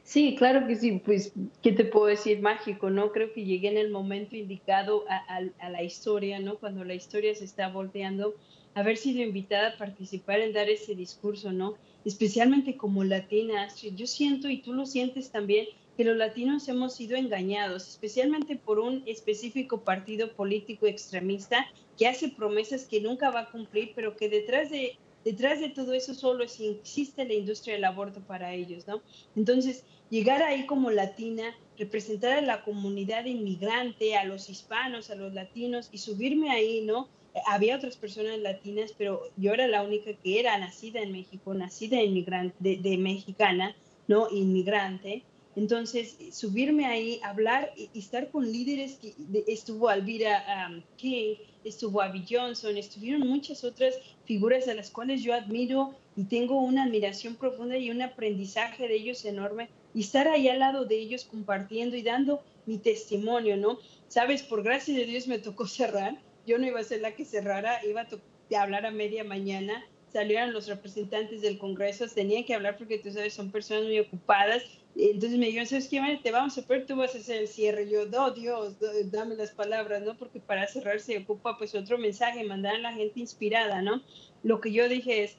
Sí, 0.03 0.35
claro 0.37 0.67
que 0.67 0.77
sí, 0.77 1.01
pues, 1.05 1.33
¿qué 1.63 1.73
te 1.73 1.85
puedo 1.85 2.07
decir? 2.07 2.41
Mágico, 2.41 2.91
¿no? 2.91 3.13
Creo 3.13 3.33
que 3.33 3.45
llegué 3.45 3.69
en 3.69 3.79
el 3.79 3.91
momento 3.91 4.35
indicado 4.37 5.05
a, 5.09 5.71
la 5.71 5.83
historia, 5.83 6.41
¿no? 6.41 6.59
Cuando 6.59 6.85
la 6.85 6.95
historia 6.95 7.35
se 7.35 7.45
está 7.45 7.69
volteando, 7.69 8.35
haber 8.75 8.97
sido 8.97 9.23
invitada 9.23 9.71
a 9.71 9.77
participar 9.77 10.41
en 10.41 10.53
dar 10.53 10.69
ese 10.69 10.95
discurso, 10.95 11.53
¿no? 11.53 11.75
Especialmente 12.05 12.77
como 12.77 13.05
latina, 13.05 13.69
yo 13.95 14.07
siento, 14.07 14.49
y 14.49 14.63
tú 14.63 14.73
lo 14.73 14.87
sientes 14.87 15.31
también, 15.31 15.67
que 16.01 16.07
los 16.07 16.17
latinos 16.17 16.67
hemos 16.67 16.95
sido 16.95 17.15
engañados, 17.15 17.87
especialmente 17.87 18.57
por 18.57 18.79
un 18.79 19.03
específico 19.05 19.83
partido 19.83 20.33
político 20.33 20.87
extremista 20.87 21.67
que 21.99 22.07
hace 22.07 22.31
promesas 22.31 22.87
que 22.87 23.03
nunca 23.03 23.29
va 23.29 23.41
a 23.41 23.51
cumplir, 23.51 23.93
pero 23.95 24.17
que 24.17 24.31
detrás 24.31 24.71
de, 24.71 24.97
detrás 25.27 25.61
de 25.61 25.69
todo 25.69 25.93
eso 25.93 26.15
solo 26.15 26.43
existe 26.43 27.27
la 27.27 27.35
industria 27.35 27.75
del 27.75 27.85
aborto 27.85 28.21
para 28.21 28.55
ellos, 28.55 28.87
¿no? 28.87 29.03
Entonces, 29.37 29.85
llegar 30.09 30.43
ahí 30.43 30.65
como 30.65 30.91
latina, 30.91 31.55
representar 31.77 32.39
a 32.39 32.41
la 32.41 32.65
comunidad 32.65 33.27
inmigrante, 33.27 34.17
a 34.17 34.25
los 34.25 34.49
hispanos, 34.49 35.11
a 35.11 35.17
los 35.17 35.35
latinos 35.35 35.91
y 35.93 35.99
subirme 35.99 36.49
ahí, 36.49 36.81
¿no? 36.81 37.11
Había 37.47 37.77
otras 37.77 37.99
personas 37.99 38.39
latinas, 38.39 38.95
pero 38.97 39.21
yo 39.37 39.53
era 39.53 39.69
la 39.69 39.83
única 39.83 40.15
que 40.15 40.41
era 40.41 40.57
nacida 40.57 41.03
en 41.03 41.13
México, 41.13 41.53
nacida 41.53 42.03
inmigrante, 42.03 42.57
de, 42.59 42.79
de 42.79 42.97
mexicana, 42.97 43.77
¿no? 44.09 44.31
Inmigrante. 44.31 45.25
Entonces, 45.61 46.17
subirme 46.33 46.87
ahí, 46.87 47.21
hablar 47.23 47.71
y, 47.77 47.91
estar 47.99 48.31
con 48.31 48.51
líderes, 48.51 48.95
que 48.95 49.15
estuvo 49.47 49.91
Alvira 49.91 50.43
um, 50.71 50.81
King, 50.97 51.35
estuvo 51.65 52.01
Abby 52.01 52.25
Johnson, 52.27 52.79
estuvieron 52.79 53.29
muchas 53.29 53.63
otras 53.63 53.95
figuras 54.25 54.69
a 54.69 54.75
las 54.75 54.91
cuales 54.91 55.23
yo 55.23 55.35
admiro 55.35 55.95
y 56.17 56.25
tengo 56.25 56.59
una 56.63 56.85
admiración 56.85 57.35
profunda 57.35 57.77
y 57.77 57.91
un 57.91 58.01
aprendizaje 58.01 58.89
de 58.89 58.95
ellos 58.95 59.23
enorme. 59.27 59.69
Y 59.93 60.01
estar 60.01 60.29
ahí 60.29 60.49
al 60.49 60.61
lado 60.61 60.87
de 60.87 60.97
ellos 60.97 61.27
compartiendo 61.27 61.95
y 61.95 62.01
dando 62.01 62.43
mi 62.65 62.79
testimonio, 62.79 63.59
¿no? 63.59 63.81
Sabes, 64.09 64.43
por 64.43 64.63
gracia 64.63 64.95
de 64.95 65.05
Dios 65.05 65.29
me 65.29 65.41
tocó 65.41 65.67
cerrar. 65.67 66.19
Yo 66.47 66.57
no 66.57 66.67
iba 66.67 66.81
a 66.81 66.85
ser 66.85 67.03
la 67.03 67.15
que 67.15 67.27
cerrara, 67.27 67.85
iba 67.85 68.01
a 68.01 68.63
hablar 68.63 68.87
a 68.87 68.91
media 68.91 69.25
mañana 69.25 69.85
salieron 70.13 70.53
los 70.53 70.67
representantes 70.67 71.41
del 71.41 71.59
Congreso, 71.59 72.07
tenían 72.09 72.45
que 72.45 72.55
hablar 72.55 72.77
porque 72.77 72.99
tú 72.99 73.13
sabes, 73.13 73.35
son 73.35 73.51
personas 73.51 73.85
muy 73.85 73.99
ocupadas. 74.01 74.63
Entonces 74.97 75.39
me 75.39 75.47
dijeron, 75.47 75.67
¿sabes 75.67 75.89
qué, 75.89 76.21
Te 76.23 76.33
vamos 76.33 76.59
a 76.59 76.63
ver, 76.63 76.87
tú 76.87 76.97
vas 76.97 77.15
a 77.15 77.19
hacer 77.19 77.43
el 77.43 77.49
cierre. 77.49 77.89
Yo, 77.89 78.07
no, 78.07 78.33
Dios, 78.33 78.77
dame 79.07 79.37
las 79.37 79.53
palabras, 79.53 80.03
¿no? 80.03 80.17
Porque 80.17 80.41
para 80.41 80.67
cerrar 80.67 81.01
se 81.01 81.19
ocupa 81.19 81.57
pues 81.57 81.75
otro 81.75 81.97
mensaje, 81.97 82.45
mandar 82.45 82.75
a 82.75 82.79
la 82.79 82.93
gente 82.93 83.21
inspirada, 83.21 83.83
¿no? 83.83 84.03
Lo 84.43 84.61
que 84.61 84.73
yo 84.73 84.89
dije 84.89 85.25
es, 85.25 85.37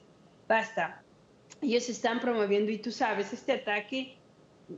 basta, 0.48 1.02
ellos 1.60 1.88
están 1.88 2.20
promoviendo 2.20 2.72
y 2.72 2.78
tú 2.78 2.90
sabes, 2.90 3.32
este 3.32 3.52
ataque 3.52 4.16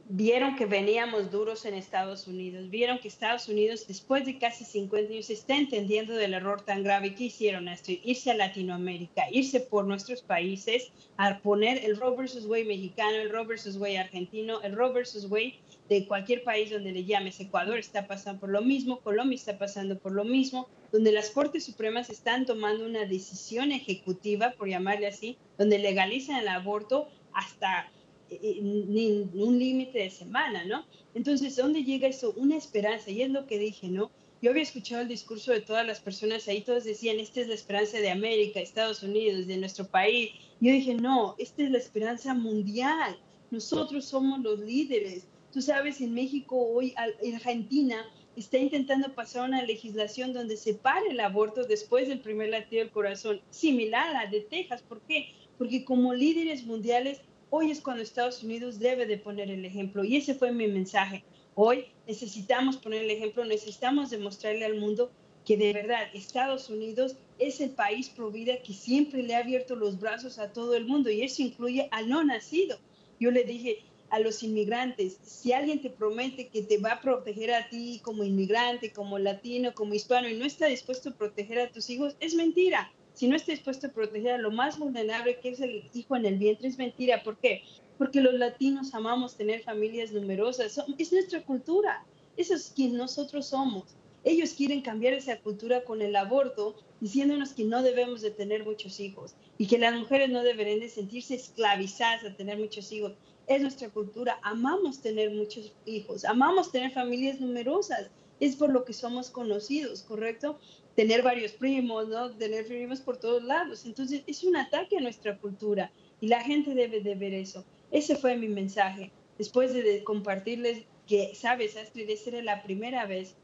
vieron 0.09 0.57
que 0.57 0.67
veníamos 0.67 1.31
duros 1.31 1.65
en 1.65 1.75
Estados 1.75 2.27
Unidos, 2.27 2.71
vieron 2.71 2.99
que 2.99 3.09
Estados 3.09 3.49
Unidos 3.49 3.87
después 3.87 4.25
de 4.25 4.39
casi 4.39 4.65
50 4.65 5.13
años 5.13 5.31
está 5.31 5.57
entendiendo 5.57 6.15
del 6.15 6.35
error 6.35 6.63
tan 6.63 6.83
grave 6.83 7.15
que 7.15 7.25
hicieron 7.25 7.69
esto, 7.69 7.93
irse 8.05 8.31
a 8.31 8.35
Latinoamérica, 8.35 9.25
irse 9.31 9.61
por 9.61 9.85
nuestros 9.87 10.23
países 10.23 10.91
a 11.17 11.39
poner 11.41 11.85
el 11.85 11.97
Roe 11.97 12.17
versus 12.17 12.47
Wade 12.47 12.65
mexicano, 12.65 13.17
el 13.17 13.31
Roe 13.31 13.47
versus 13.47 13.77
Wade 13.77 13.99
argentino, 13.99 14.61
el 14.63 14.75
Roe 14.75 14.93
versus 14.93 15.27
Wade 15.31 15.55
de 15.89 16.07
cualquier 16.07 16.43
país 16.45 16.71
donde 16.71 16.93
le 16.93 17.05
llames. 17.05 17.41
Ecuador 17.41 17.79
está 17.79 18.07
pasando 18.07 18.41
por 18.41 18.51
lo 18.51 18.63
mismo, 18.63 19.01
Colombia 19.01 19.37
está 19.37 19.59
pasando 19.59 19.99
por 19.99 20.13
lo 20.13 20.25
mismo, 20.25 20.69
donde 20.93 21.13
las 21.13 21.31
Cortes 21.31 21.65
Supremas 21.65 22.11
están 22.11 22.47
tomando 22.47 22.87
una 22.87 23.05
decisión 23.05 23.73
ejecutiva, 23.73 24.53
por 24.53 24.69
llamarle 24.69 25.07
así, 25.07 25.37
donde 25.59 25.79
legalizan 25.79 26.37
el 26.37 26.49
aborto 26.49 27.09
hasta 27.33 27.91
ni 28.31 29.29
un 29.35 29.59
límite 29.59 29.99
de 29.99 30.11
semana, 30.11 30.65
¿no? 30.65 30.85
Entonces, 31.15 31.57
¿dónde 31.57 31.85
llega 31.85 32.09
eso? 32.09 32.33
Una 32.37 32.57
esperanza, 32.57 33.11
y 33.11 33.23
es 33.23 33.31
lo 33.31 33.47
que 33.47 33.59
dije, 33.59 33.89
¿no? 33.89 34.11
Yo 34.43 34.51
había 34.51 34.63
escuchado 34.63 35.03
el 35.03 35.09
discurso 35.09 35.53
de 35.53 35.61
todas 35.61 35.87
las 35.87 36.01
personas 36.01 36.47
ahí, 36.49 36.61
todos 36.61 36.85
decían, 36.85 37.19
esta 37.19 37.41
es 37.41 37.49
la 37.49 37.55
esperanza 37.55 37.99
de 37.99 38.11
América, 38.11 38.61
Estados 38.61 39.03
Unidos, 39.03 39.47
de 39.47 39.57
nuestro 39.57 39.87
país. 39.87 40.33
Yo 40.61 40.71
dije, 40.73 40.95
no, 40.95 41.35
esta 41.39 41.63
es 41.63 41.71
la 41.71 41.79
esperanza 41.79 42.35
mundial. 42.35 43.19
Nosotros 43.51 44.05
somos 44.05 44.41
los 44.41 44.61
líderes. 44.61 45.27
Tú 45.53 45.63
sabes, 45.63 46.01
en 46.01 46.13
México 46.13 46.57
hoy, 46.57 46.95
en 47.23 47.37
Argentina, 47.37 48.05
está 48.37 48.59
intentando 48.59 49.15
pasar 49.15 49.49
una 49.49 49.63
legislación 49.63 50.33
donde 50.33 50.57
se 50.57 50.75
pare 50.75 51.11
el 51.11 51.21
aborto 51.21 51.65
después 51.65 52.09
del 52.09 52.21
primer 52.21 52.51
latido 52.51 52.83
del 52.83 52.93
corazón, 52.93 53.41
similar 53.51 54.09
a 54.09 54.25
la 54.25 54.31
de 54.31 54.41
Texas. 54.41 54.83
¿Por 54.83 55.01
qué? 55.03 55.29
Porque 55.57 55.85
como 55.85 56.13
líderes 56.13 56.65
mundiales 56.65 57.21
Hoy 57.57 57.71
es 57.71 57.81
cuando 57.81 58.03
Estados 58.03 58.43
Unidos 58.43 58.81
debe 58.81 59.07
de 59.07 59.17
poner 59.17 59.49
el 59.49 59.65
ejemplo 59.65 60.03
y 60.03 60.17
ese 60.17 60.35
fue 60.35 60.51
mi 60.51 60.67
mensaje. 60.67 61.23
Hoy 61.55 61.85
necesitamos 62.05 62.79
poner 62.79 63.05
el 63.05 63.13
ejemplo, 63.13 63.45
necesitamos 63.45 64.11
demostrarle 64.11 64.65
al 64.65 64.81
mundo 64.81 65.13
que 65.45 65.57
de 65.57 65.73
verdad 65.73 66.09
Estados 66.15 66.69
Unidos 66.69 67.15
es 67.39 67.61
el 67.61 67.71
país 67.71 68.09
pro 68.09 68.33
vida 68.33 68.61
que 68.61 68.73
siempre 68.73 69.23
le 69.23 69.37
ha 69.37 69.39
abierto 69.39 69.77
los 69.77 70.01
brazos 70.01 70.41
a 70.41 70.53
todo 70.53 70.75
el 70.75 70.87
mundo 70.87 71.11
y 71.11 71.23
eso 71.23 71.43
incluye 71.43 71.87
al 71.93 72.09
no 72.09 72.25
nacido. 72.25 72.77
Yo 73.21 73.31
le 73.31 73.45
dije 73.45 73.85
a 74.11 74.19
los 74.19 74.43
inmigrantes, 74.43 75.21
si 75.23 75.53
alguien 75.53 75.81
te 75.81 75.91
promete 75.91 76.49
que 76.49 76.63
te 76.63 76.79
va 76.79 76.95
a 76.95 77.01
proteger 77.01 77.55
a 77.55 77.69
ti 77.69 78.01
como 78.03 78.25
inmigrante, 78.25 78.93
como 78.93 79.17
latino, 79.21 79.75
como 79.75 79.95
hispano 79.95 80.29
y 80.29 80.37
no 80.37 80.45
está 80.45 80.67
dispuesto 80.67 81.11
a 81.11 81.17
proteger 81.17 81.61
a 81.61 81.71
tus 81.71 81.89
hijos, 81.89 82.17
es 82.19 82.35
mentira 82.35 82.93
si 83.15 83.29
no 83.29 83.37
está 83.37 83.53
dispuesto 83.53 83.87
a 83.87 83.91
proteger 83.91 84.33
a 84.33 84.39
lo 84.39 84.51
más 84.51 84.79
vulnerable 84.79 85.39
que 85.39 85.51
es 85.51 85.61
el 85.61 85.89
hijo 85.95 86.17
en 86.17 86.27
el 86.27 86.37
vientre, 86.37 86.69
es 86.69 86.79
mentira. 86.79 87.23
¿Por 87.23 87.39
qué? 87.39 87.63
Porque 87.97 88.21
los 88.21 88.35
latinos 88.35 88.93
amamos 88.93 89.37
tener 89.37 89.63
familias 89.63 90.13
numerosas. 90.13 90.79
Es 90.99 91.13
nuestra 91.13 91.43
cultura. 91.45 92.05
Eso 92.37 92.55
es 92.55 92.73
quien 92.75 92.97
nosotros 92.97 93.47
somos. 93.47 93.95
Ellos 94.25 94.55
quieren 94.55 94.81
cambiar 94.81 95.13
esa 95.13 95.39
cultura 95.39 95.85
con 95.85 96.03
el 96.03 96.17
aborto, 96.17 96.75
diciéndonos 97.01 97.53
que 97.53 97.65
no 97.65 97.83
debemos 97.83 98.21
de 98.21 98.31
tener 98.31 98.65
muchos 98.65 98.99
hijos 98.99 99.35
y 99.59 99.67
que 99.67 99.79
las 99.79 99.95
mujeres 99.95 100.31
no 100.31 100.43
deberían 100.43 100.81
de 100.81 100.89
sentirse 100.89 101.35
esclavizadas 101.35 102.25
a 102.25 102.35
tener 102.35 102.59
muchos 102.59 102.91
hijos. 102.91 103.13
Es 103.47 103.63
nuestra 103.63 103.91
cultura. 103.91 104.41
Amamos 104.43 105.01
tener 105.03 105.31
muchos 105.31 105.73
hijos. 105.85 106.25
Amamos 106.25 106.73
tener 106.73 106.91
familias 106.91 107.39
numerosas. 107.39 108.11
Es 108.41 108.57
por 108.57 108.73
lo 108.73 108.85
que 108.85 108.93
somos 108.93 109.31
conocidos, 109.31 110.03
¿correcto? 110.03 110.59
Tener 110.95 111.23
varios 111.23 111.53
primos, 111.53 112.09
¿no? 112.09 112.31
Tener 112.31 112.67
primos 112.67 113.01
por 113.01 113.17
todos 113.17 113.43
lados. 113.43 113.85
Entonces, 113.85 114.23
es 114.27 114.45
un 114.45 114.57
ataque 114.57 114.99
a 114.99 115.01
nuestra 115.01 115.37
cultura 115.39 115.91
y 116.21 116.29
la 116.29 116.41
gente 116.41 116.75
debe 116.75 117.01
de 117.01 117.15
ver 117.15 117.35
eso. 117.35 117.65
Ese 117.91 118.17
fue 118.17 118.37
mi 118.37 118.49
mensaje. 118.49 119.11
Después 119.39 119.75
de, 119.75 120.05
compartirles 120.05 120.85
que, 121.07 121.35
sabes, 121.35 121.77
Astrid, 121.77 122.09
esa 122.09 122.31
era 122.31 122.43
la 122.43 122.63
primera 122.63 123.07
vez 123.07 123.35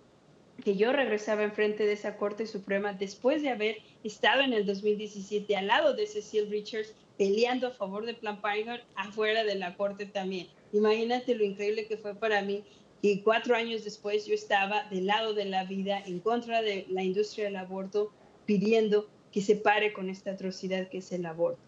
que 0.64 0.76
yo 0.76 0.92
regresaba 0.92 1.42
enfrente 1.42 1.86
de 1.86 1.92
esa 1.92 2.16
Corte 2.16 2.46
Suprema 2.46 2.92
después 2.92 3.42
de 3.42 3.48
haber 3.48 3.78
estado 4.04 4.42
en 4.42 4.52
el 4.52 4.66
2017 4.66 5.56
al 5.56 5.68
lado 5.68 5.94
de 5.94 6.06
Cecil 6.06 6.50
Richards 6.50 6.94
peleando 7.16 7.68
a 7.68 7.70
favor 7.70 8.04
de 8.04 8.14
Plan 8.14 8.40
Parenthood 8.40 8.80
afuera 8.94 9.44
de 9.44 9.54
la 9.54 9.76
Corte 9.76 10.06
también. 10.06 10.48
Imagínate 10.72 11.34
lo 11.34 11.44
increíble 11.44 11.86
que 11.86 11.96
fue 11.96 12.14
para 12.14 12.42
mí 12.42 12.62
y 13.02 13.22
cuatro 13.22 13.56
años 13.56 13.84
después 13.84 14.26
yo 14.26 14.34
estaba 14.34 14.84
del 14.84 15.06
lado 15.06 15.34
de 15.34 15.46
la 15.46 15.64
vida, 15.64 15.98
en 15.98 16.20
contra 16.20 16.62
de 16.62 16.86
la 16.88 17.02
industria 17.02 17.46
del 17.46 17.56
aborto, 17.56 18.12
pidiendo 18.44 19.08
que 19.32 19.40
se 19.40 19.56
pare 19.56 19.92
con 19.92 20.10
esta 20.10 20.32
atrocidad 20.32 20.88
que 20.88 20.98
es 20.98 21.12
el 21.12 21.24
aborto. 21.24 21.60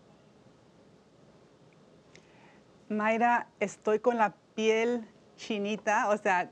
Mayra, 2.88 3.48
estoy 3.60 4.00
con 4.00 4.18
la 4.18 4.34
piel 4.54 5.06
chinita, 5.36 6.10
o 6.10 6.16
sea, 6.18 6.50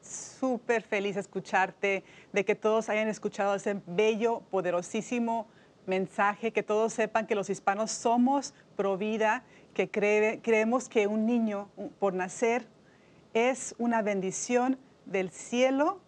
súper 0.00 0.82
feliz 0.82 1.16
de 1.16 1.20
escucharte, 1.22 2.04
de 2.32 2.44
que 2.44 2.54
todos 2.54 2.88
hayan 2.88 3.08
escuchado 3.08 3.56
ese 3.56 3.80
bello, 3.86 4.42
poderosísimo 4.50 5.48
mensaje, 5.86 6.52
que 6.52 6.62
todos 6.62 6.92
sepan 6.92 7.26
que 7.26 7.34
los 7.34 7.50
hispanos 7.50 7.90
somos 7.90 8.54
pro 8.76 8.96
vida, 8.96 9.44
que 9.74 9.90
creemos 9.90 10.88
que 10.88 11.06
un 11.06 11.26
niño 11.26 11.68
por 11.98 12.14
nacer 12.14 12.66
es 13.34 13.74
una 13.78 14.02
bendición 14.02 14.78
del 15.06 15.30
cielo, 15.30 16.00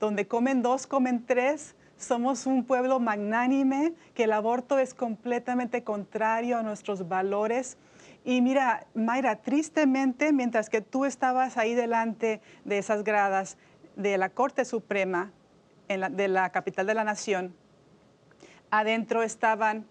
donde 0.00 0.26
comen 0.26 0.62
dos, 0.62 0.86
comen 0.86 1.24
tres, 1.26 1.74
somos 1.96 2.46
un 2.46 2.64
pueblo 2.64 3.00
magnánime, 3.00 3.94
que 4.14 4.24
el 4.24 4.32
aborto 4.32 4.78
es 4.78 4.92
completamente 4.94 5.82
contrario 5.82 6.58
a 6.58 6.62
nuestros 6.62 7.08
valores. 7.08 7.78
Y 8.24 8.42
mira, 8.42 8.86
Mayra, 8.94 9.36
tristemente, 9.36 10.32
mientras 10.32 10.68
que 10.68 10.82
tú 10.82 11.04
estabas 11.04 11.56
ahí 11.56 11.74
delante 11.74 12.40
de 12.64 12.78
esas 12.78 13.04
gradas 13.04 13.56
de 13.94 14.18
la 14.18 14.28
Corte 14.28 14.64
Suprema 14.64 15.32
de 15.88 16.28
la 16.28 16.50
capital 16.50 16.86
de 16.86 16.94
la 16.94 17.04
nación, 17.04 17.54
adentro 18.70 19.22
estaban 19.22 19.86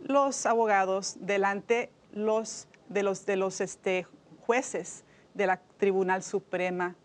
los 0.00 0.46
abogados, 0.46 1.16
delante 1.20 1.90
los 2.12 2.68
de 2.88 3.02
los, 3.02 3.26
de 3.26 3.36
los 3.36 3.60
este, 3.60 4.06
jueces 4.40 5.04
de 5.34 5.46
la 5.46 5.60
Tribunal 5.78 6.22
Suprema, 6.22 6.96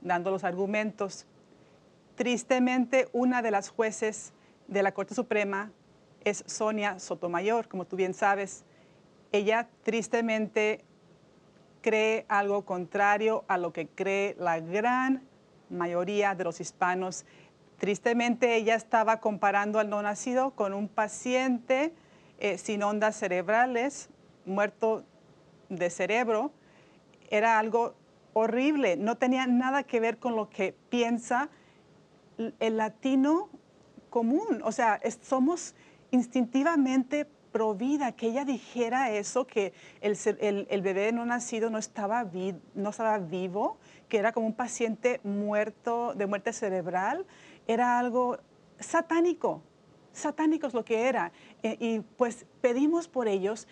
dando 0.00 0.30
los 0.30 0.44
argumentos. 0.44 1.26
Tristemente, 2.14 3.08
una 3.12 3.42
de 3.42 3.50
las 3.50 3.70
jueces 3.70 4.32
de 4.68 4.82
la 4.82 4.92
Corte 4.92 5.14
Suprema 5.14 5.72
es 6.24 6.44
Sonia 6.46 6.98
Sotomayor, 6.98 7.68
como 7.68 7.86
tú 7.86 7.96
bien 7.96 8.14
sabes. 8.14 8.64
Ella 9.32 9.68
tristemente 9.82 10.84
cree 11.80 12.26
algo 12.28 12.64
contrario 12.64 13.44
a 13.48 13.56
lo 13.58 13.72
que 13.72 13.88
cree 13.88 14.36
la 14.38 14.60
gran 14.60 15.22
mayoría 15.70 16.34
de 16.34 16.44
los 16.44 16.60
hispanos. 16.60 17.24
Tristemente, 17.78 18.56
ella 18.56 18.74
estaba 18.74 19.20
comparando 19.20 19.78
al 19.78 19.88
no 19.88 20.02
nacido 20.02 20.50
con 20.50 20.74
un 20.74 20.88
paciente 20.88 21.94
eh, 22.38 22.58
sin 22.58 22.82
ondas 22.82 23.16
cerebrales, 23.16 24.10
muerto 24.44 25.04
de 25.68 25.88
cerebro. 25.88 26.52
Era 27.30 27.58
algo 27.58 27.94
horrible, 28.40 28.96
no 28.96 29.16
tenía 29.16 29.46
nada 29.46 29.82
que 29.82 30.00
ver 30.00 30.18
con 30.18 30.36
lo 30.36 30.50
que 30.50 30.74
piensa 30.88 31.48
el 32.58 32.76
latino 32.76 33.48
común, 34.08 34.60
o 34.64 34.72
sea, 34.72 35.00
somos 35.22 35.74
instintivamente 36.10 37.26
pro 37.52 37.74
vida, 37.74 38.12
que 38.12 38.28
ella 38.28 38.44
dijera 38.44 39.10
eso, 39.10 39.46
que 39.46 39.72
el, 40.00 40.16
el, 40.68 40.82
bebé 40.82 41.12
no 41.12 41.26
nacido 41.26 41.70
no 41.70 41.78
estaba, 41.78 42.24
no 42.74 42.90
estaba 42.90 43.18
vivo, 43.18 43.78
que 44.08 44.18
era 44.18 44.32
como 44.32 44.46
un 44.46 44.54
paciente 44.54 45.20
muerto 45.24 46.14
de 46.14 46.26
muerte 46.26 46.52
cerebral, 46.52 47.26
era 47.66 47.98
algo 47.98 48.38
satánico, 48.78 49.62
satánico 50.12 50.66
es 50.66 50.74
lo 50.74 50.84
que 50.84 51.08
era. 51.08 51.32
E, 51.62 51.76
y 51.80 52.00
pues 52.00 52.46
pedimos 52.60 53.08
por 53.08 53.28
ellos, 53.28 53.68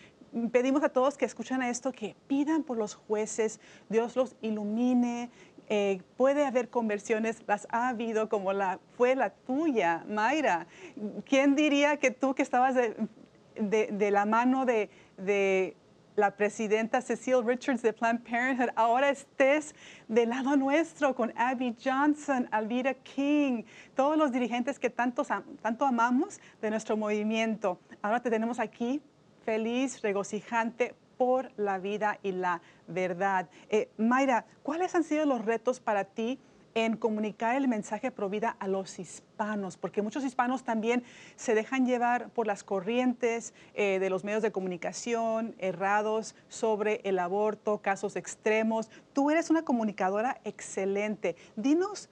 pedimos 0.53 0.83
a 0.83 0.89
todos 0.89 1.17
que 1.17 1.25
escuchan 1.25 1.63
esto 1.63 1.93
que 1.93 2.17
pidan 2.27 2.63
por 2.63 2.77
los 2.77 2.95
jueces, 2.95 3.61
Dios 3.89 4.17
los 4.17 4.37
ilumine, 4.43 5.31
eh, 5.71 6.01
puede 6.17 6.47
haber 6.47 6.71
conversiones, 6.71 7.43
las 7.47 7.69
ha 7.71 7.89
habido 7.89 8.31
como 8.31 8.55
la 8.55 8.81
fue 8.97 9.15
la 9.15 9.31
tuya, 9.31 10.05
Mayra. 10.09 10.67
¿Quién 11.27 11.55
diría 11.57 11.99
que 11.99 12.11
tú 12.11 12.35
que 12.35 12.43
estabas 12.43 12.75
de, 12.75 14.11
la 14.11 14.25
mano 14.25 14.65
de, 14.65 15.77
la 16.17 16.31
presidenta 16.33 17.01
Cecile 17.01 17.43
Richards 17.43 17.83
de 17.83 17.93
Planned 17.93 18.23
Parenthood, 18.23 18.71
ahora 18.75 19.11
estés 19.11 19.75
del 20.09 20.31
lado 20.31 20.57
nuestro 20.57 21.15
con 21.15 21.33
Abby 21.37 21.77
Johnson, 21.85 22.49
Alvira 22.51 22.95
King, 22.95 23.63
todos 23.95 24.17
los 24.17 24.33
dirigentes 24.33 24.81
que 24.81 24.91
tanto, 24.91 25.25
tanto 25.63 25.87
amamos 25.87 26.41
de 26.61 26.71
nuestro 26.71 26.97
movimiento. 26.97 27.79
Ahora 28.03 28.21
te 28.21 28.31
tenemos 28.31 28.59
aquí 28.59 29.01
feliz, 29.49 30.03
regocijante 30.03 30.95
por 31.17 31.51
la 31.57 31.79
vida 31.79 32.19
y 32.23 32.33
la 32.33 32.61
verdad. 32.87 33.49
Eh, 33.71 33.89
Mayra, 33.97 34.45
¿cuáles 34.63 34.95
han 34.95 35.05
sido 35.05 35.25
los 35.25 35.43
retos 35.43 35.81
para 35.81 36.05
ti 36.05 36.39
en 36.75 36.99
comunicar 36.99 37.57
el 37.57 37.67
mensaje 37.67 38.11
pro 38.11 38.29
vida 38.29 38.57
a 38.61 38.69
los 38.69 38.99
hispanos? 38.99 39.79
Porque 39.79 40.03
muchos 40.03 40.23
hispanos 40.23 40.65
también 40.65 41.03
se 41.37 41.55
dejan 41.55 41.87
llevar 41.87 42.29
por 42.29 42.47
las 42.47 42.63
corrientes 42.63 43.55
eh, 43.73 43.99
de 43.99 44.11
los 44.11 44.23
medios 44.23 44.43
de 44.43 44.53
comunicación 44.53 45.55
errados 45.57 46.35
sobre 46.49 47.01
el 47.05 47.19
aborto, 47.19 47.79
casos 47.79 48.17
extremos. 48.17 48.91
Tú 49.15 49.31
eres 49.31 49.49
una 49.49 49.65
comunicadora 49.65 50.43
excelente. 50.45 51.37
Dinos 51.57 52.11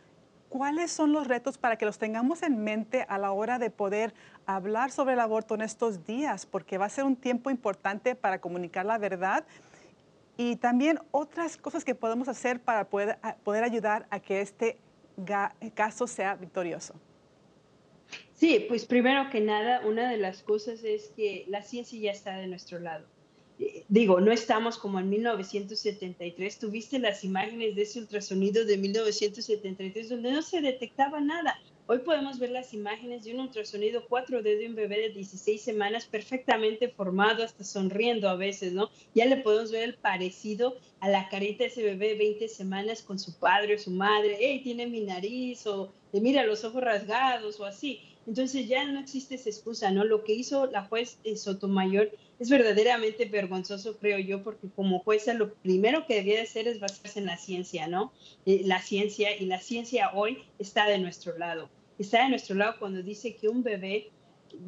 ¿cuáles 0.48 0.90
son 0.90 1.12
los 1.12 1.26
retos 1.26 1.58
para 1.58 1.76
que 1.76 1.84
los 1.84 1.98
tengamos 1.98 2.42
en 2.42 2.62
mente 2.62 3.04
a 3.08 3.18
la 3.18 3.32
hora 3.32 3.58
de 3.58 3.70
poder 3.70 4.14
hablar 4.46 4.90
sobre 4.90 5.14
el 5.14 5.20
aborto 5.20 5.54
en 5.54 5.62
estos 5.62 6.04
días? 6.06 6.46
Porque 6.46 6.78
va 6.78 6.86
a 6.86 6.88
ser 6.88 7.04
un 7.04 7.16
tiempo 7.16 7.50
importante 7.50 8.14
para 8.14 8.40
comunicar 8.40 8.86
la 8.86 8.98
verdad 8.98 9.44
y 10.36 10.56
también 10.56 10.98
otras 11.10 11.56
cosas 11.56 11.84
que 11.84 11.94
podemos 11.94 12.28
hacer 12.28 12.60
para 12.60 12.88
poder, 12.88 13.64
ayudar 13.64 14.06
a 14.10 14.20
que 14.20 14.40
este 14.40 14.78
caso 15.74 16.06
sea 16.06 16.34
victorioso. 16.34 16.94
Sí, 18.34 18.64
pues 18.68 18.84
primero 18.84 19.30
que 19.30 19.40
nada, 19.40 19.80
una 19.86 20.10
de 20.10 20.18
las 20.18 20.42
cosas 20.42 20.84
es 20.84 21.08
que 21.16 21.44
la 21.48 21.62
ciencia 21.62 21.98
ya 21.98 22.10
está 22.10 22.36
de 22.36 22.46
nuestro 22.46 22.78
lado 22.78 23.06
digo, 23.88 24.20
no 24.20 24.32
estamos 24.32 24.78
como 24.78 24.98
en 25.00 25.08
1973. 25.08 26.58
Tuviste 26.58 26.98
las 26.98 27.24
imágenes 27.24 27.74
de 27.74 27.82
ese 27.82 28.00
ultrasonido 28.00 28.64
de 28.64 28.76
1973 28.76 30.08
donde 30.08 30.32
no 30.32 30.42
se 30.42 30.60
detectaba 30.60 31.20
nada. 31.20 31.58
Hoy 31.88 31.98
podemos 31.98 32.40
ver 32.40 32.50
las 32.50 32.74
imágenes 32.74 33.22
de 33.22 33.32
un 33.32 33.40
ultrasonido 33.40 34.04
4D 34.08 34.58
de 34.58 34.66
un 34.68 34.74
bebé 34.74 35.02
de 35.02 35.10
16 35.10 35.62
semanas 35.62 36.04
perfectamente 36.04 36.88
formado, 36.88 37.44
hasta 37.44 37.62
sonriendo 37.62 38.28
a 38.28 38.34
veces, 38.34 38.72
¿no? 38.72 38.90
Ya 39.14 39.24
le 39.24 39.36
podemos 39.36 39.70
ver 39.70 39.84
el 39.84 39.94
parecido 39.94 40.76
a 40.98 41.08
la 41.08 41.28
carita 41.28 41.62
de 41.62 41.70
ese 41.70 41.84
bebé 41.84 42.08
de 42.08 42.18
20 42.18 42.48
semanas 42.48 43.02
con 43.02 43.20
su 43.20 43.38
padre 43.38 43.76
o 43.76 43.78
su 43.78 43.92
madre. 43.92 44.36
¡Ey, 44.40 44.64
tiene 44.64 44.88
mi 44.88 45.02
nariz! 45.02 45.64
O 45.68 45.92
mira 46.12 46.44
los 46.44 46.64
ojos 46.64 46.82
rasgados 46.82 47.60
o 47.60 47.64
así. 47.64 48.00
Entonces 48.26 48.66
ya 48.66 48.84
no 48.84 48.98
existe 48.98 49.36
esa 49.36 49.50
excusa, 49.50 49.90
¿no? 49.90 50.04
Lo 50.04 50.24
que 50.24 50.34
hizo 50.34 50.66
la 50.66 50.84
juez 50.84 51.18
eh, 51.22 51.36
Sotomayor 51.36 52.10
es 52.40 52.50
verdaderamente 52.50 53.24
vergonzoso, 53.26 53.98
creo 53.98 54.18
yo, 54.18 54.42
porque 54.42 54.68
como 54.74 54.98
jueza 54.98 55.32
lo 55.32 55.54
primero 55.54 56.06
que 56.06 56.16
debía 56.16 56.36
de 56.36 56.42
hacer 56.42 56.66
es 56.66 56.80
basarse 56.80 57.20
en 57.20 57.26
la 57.26 57.36
ciencia, 57.36 57.86
¿no? 57.86 58.12
Eh, 58.44 58.62
la 58.64 58.82
ciencia, 58.82 59.36
y 59.36 59.46
la 59.46 59.60
ciencia 59.60 60.10
hoy 60.12 60.38
está 60.58 60.86
de 60.86 60.98
nuestro 60.98 61.38
lado. 61.38 61.70
Está 61.98 62.24
de 62.24 62.30
nuestro 62.30 62.56
lado 62.56 62.74
cuando 62.78 63.02
dice 63.02 63.36
que 63.36 63.48
un 63.48 63.62
bebé 63.62 64.10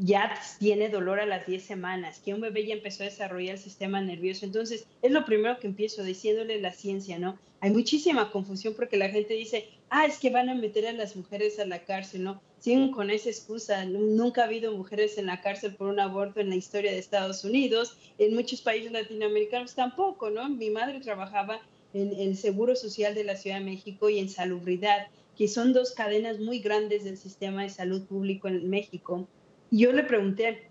ya 0.01 0.41
tiene 0.59 0.89
dolor 0.89 1.21
a 1.21 1.27
las 1.27 1.47
10 1.47 1.63
semanas, 1.63 2.21
que 2.25 2.35
un 2.35 2.41
bebé 2.41 2.67
ya 2.67 2.75
empezó 2.75 3.03
a 3.03 3.07
desarrollar 3.07 3.57
el 3.57 3.61
sistema 3.61 4.01
nervioso. 4.01 4.45
Entonces, 4.45 4.87
es 5.03 5.11
lo 5.11 5.25
primero 5.25 5.59
que 5.59 5.67
empiezo 5.67 6.03
diciéndole 6.05 6.61
la 6.61 6.73
ciencia, 6.73 7.19
¿no? 7.19 7.39
Hay 7.61 7.71
muchísima 7.71 8.31
confusión 8.31 8.75
porque 8.75 8.97
la 8.97 9.09
gente 9.09 9.35
dice, 9.35 9.69
ah, 9.91 10.07
es 10.07 10.19
que 10.19 10.31
van 10.31 10.49
a 10.49 10.55
meter 10.55 10.87
a 10.87 10.93
las 10.93 11.17
mujeres 11.17 11.59
a 11.59 11.67
la 11.67 11.85
cárcel, 11.85 12.23
¿no? 12.23 12.41
Siguen 12.59 12.91
con 12.91 13.11
esa 13.11 13.29
excusa. 13.29 13.85
Nunca 13.85 14.43
ha 14.43 14.45
habido 14.47 14.73
mujeres 14.73 15.19
en 15.19 15.27
la 15.27 15.41
cárcel 15.41 15.75
por 15.75 15.89
un 15.89 16.01
aborto 16.01 16.41
en 16.41 16.51
la 16.51 16.57
historia 16.57 16.91
de 16.91 16.99
Estados 16.99 17.45
Unidos. 17.45 17.97
En 18.19 18.35
muchos 18.35 18.61
países 18.61 18.93
latinoamericanos 18.93 19.75
tampoco, 19.75 20.31
¿no? 20.31 20.49
Mi 20.49 20.71
madre 20.71 21.01
trabajaba 21.01 21.61
en 21.95 22.13
el 22.19 22.37
Seguro 22.37 22.77
Social 22.77 23.15
de 23.15 23.25
la 23.25 23.37
Ciudad 23.37 23.59
de 23.59 23.65
México 23.65 24.11
y 24.11 24.19
en 24.19 24.29
Salubridad, 24.29 25.07
que 25.37 25.49
son 25.49 25.73
dos 25.73 25.93
cadenas 25.93 26.39
muy 26.39 26.59
grandes 26.59 27.05
del 27.05 27.17
sistema 27.17 27.63
de 27.63 27.71
salud 27.71 28.05
público 28.07 28.49
en 28.49 28.69
México 28.69 29.29
yo 29.71 29.93
le 29.93 30.03
pregunté, 30.03 30.71